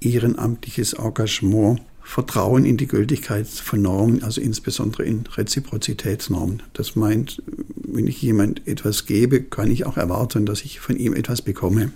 ehrenamtliches 0.00 0.94
Engagement, 0.94 1.80
Vertrauen 2.04 2.64
in 2.64 2.76
die 2.76 2.86
Gültigkeit 2.86 3.48
von 3.48 3.82
Normen, 3.82 4.22
also 4.22 4.40
insbesondere 4.40 5.04
in 5.04 5.24
Reziprozitätsnormen. 5.26 6.62
Das 6.74 6.94
meint, 6.94 7.42
wenn 7.76 8.06
ich 8.06 8.20
jemand 8.22 8.66
etwas 8.68 9.06
gebe, 9.06 9.42
kann 9.42 9.70
ich 9.70 9.86
auch 9.86 9.96
erwarten, 9.96 10.46
dass 10.46 10.62
ich 10.62 10.80
von 10.80 10.96
ihm 10.96 11.14
etwas 11.14 11.42
bekomme. 11.42 11.90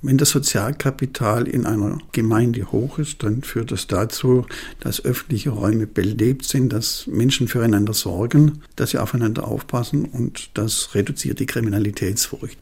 Wenn 0.00 0.16
das 0.16 0.30
Sozialkapital 0.30 1.48
in 1.48 1.66
einer 1.66 1.98
Gemeinde 2.12 2.70
hoch 2.70 3.00
ist, 3.00 3.24
dann 3.24 3.42
führt 3.42 3.72
das 3.72 3.88
dazu, 3.88 4.46
dass 4.78 5.04
öffentliche 5.04 5.50
Räume 5.50 5.88
belebt 5.88 6.44
sind, 6.44 6.72
dass 6.72 7.08
Menschen 7.08 7.48
füreinander 7.48 7.94
sorgen, 7.94 8.62
dass 8.76 8.90
sie 8.90 8.98
aufeinander 8.98 9.48
aufpassen 9.48 10.04
und 10.04 10.50
das 10.54 10.94
reduziert 10.94 11.40
die 11.40 11.46
Kriminalitätsfurcht. 11.46 12.58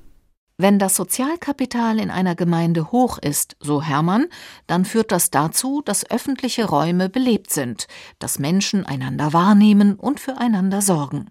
Wenn 0.58 0.78
das 0.78 0.96
Sozialkapital 0.96 1.98
in 1.98 2.10
einer 2.10 2.34
Gemeinde 2.34 2.90
hoch 2.90 3.18
ist, 3.18 3.56
so 3.60 3.82
Hermann, 3.82 4.26
dann 4.66 4.86
führt 4.86 5.12
das 5.12 5.30
dazu, 5.30 5.82
dass 5.84 6.10
öffentliche 6.10 6.64
Räume 6.64 7.10
belebt 7.10 7.52
sind, 7.52 7.86
dass 8.18 8.38
Menschen 8.38 8.86
einander 8.86 9.34
wahrnehmen 9.34 9.96
und 9.96 10.18
füreinander 10.18 10.80
sorgen. 10.80 11.30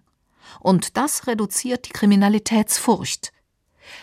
Und 0.59 0.95
das 0.95 1.25
reduziert 1.25 1.88
die 1.88 1.91
Kriminalitätsfurcht. 1.91 3.31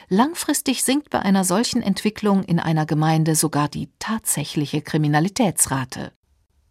Langfristig 0.08 0.82
sinkt 0.82 1.10
bei 1.10 1.20
einer 1.20 1.44
solchen 1.44 1.82
Entwicklung 1.82 2.42
in 2.42 2.58
einer 2.58 2.86
Gemeinde 2.86 3.36
sogar 3.36 3.68
die 3.68 3.90
tatsächliche 4.00 4.82
Kriminalitätsrate. 4.82 6.12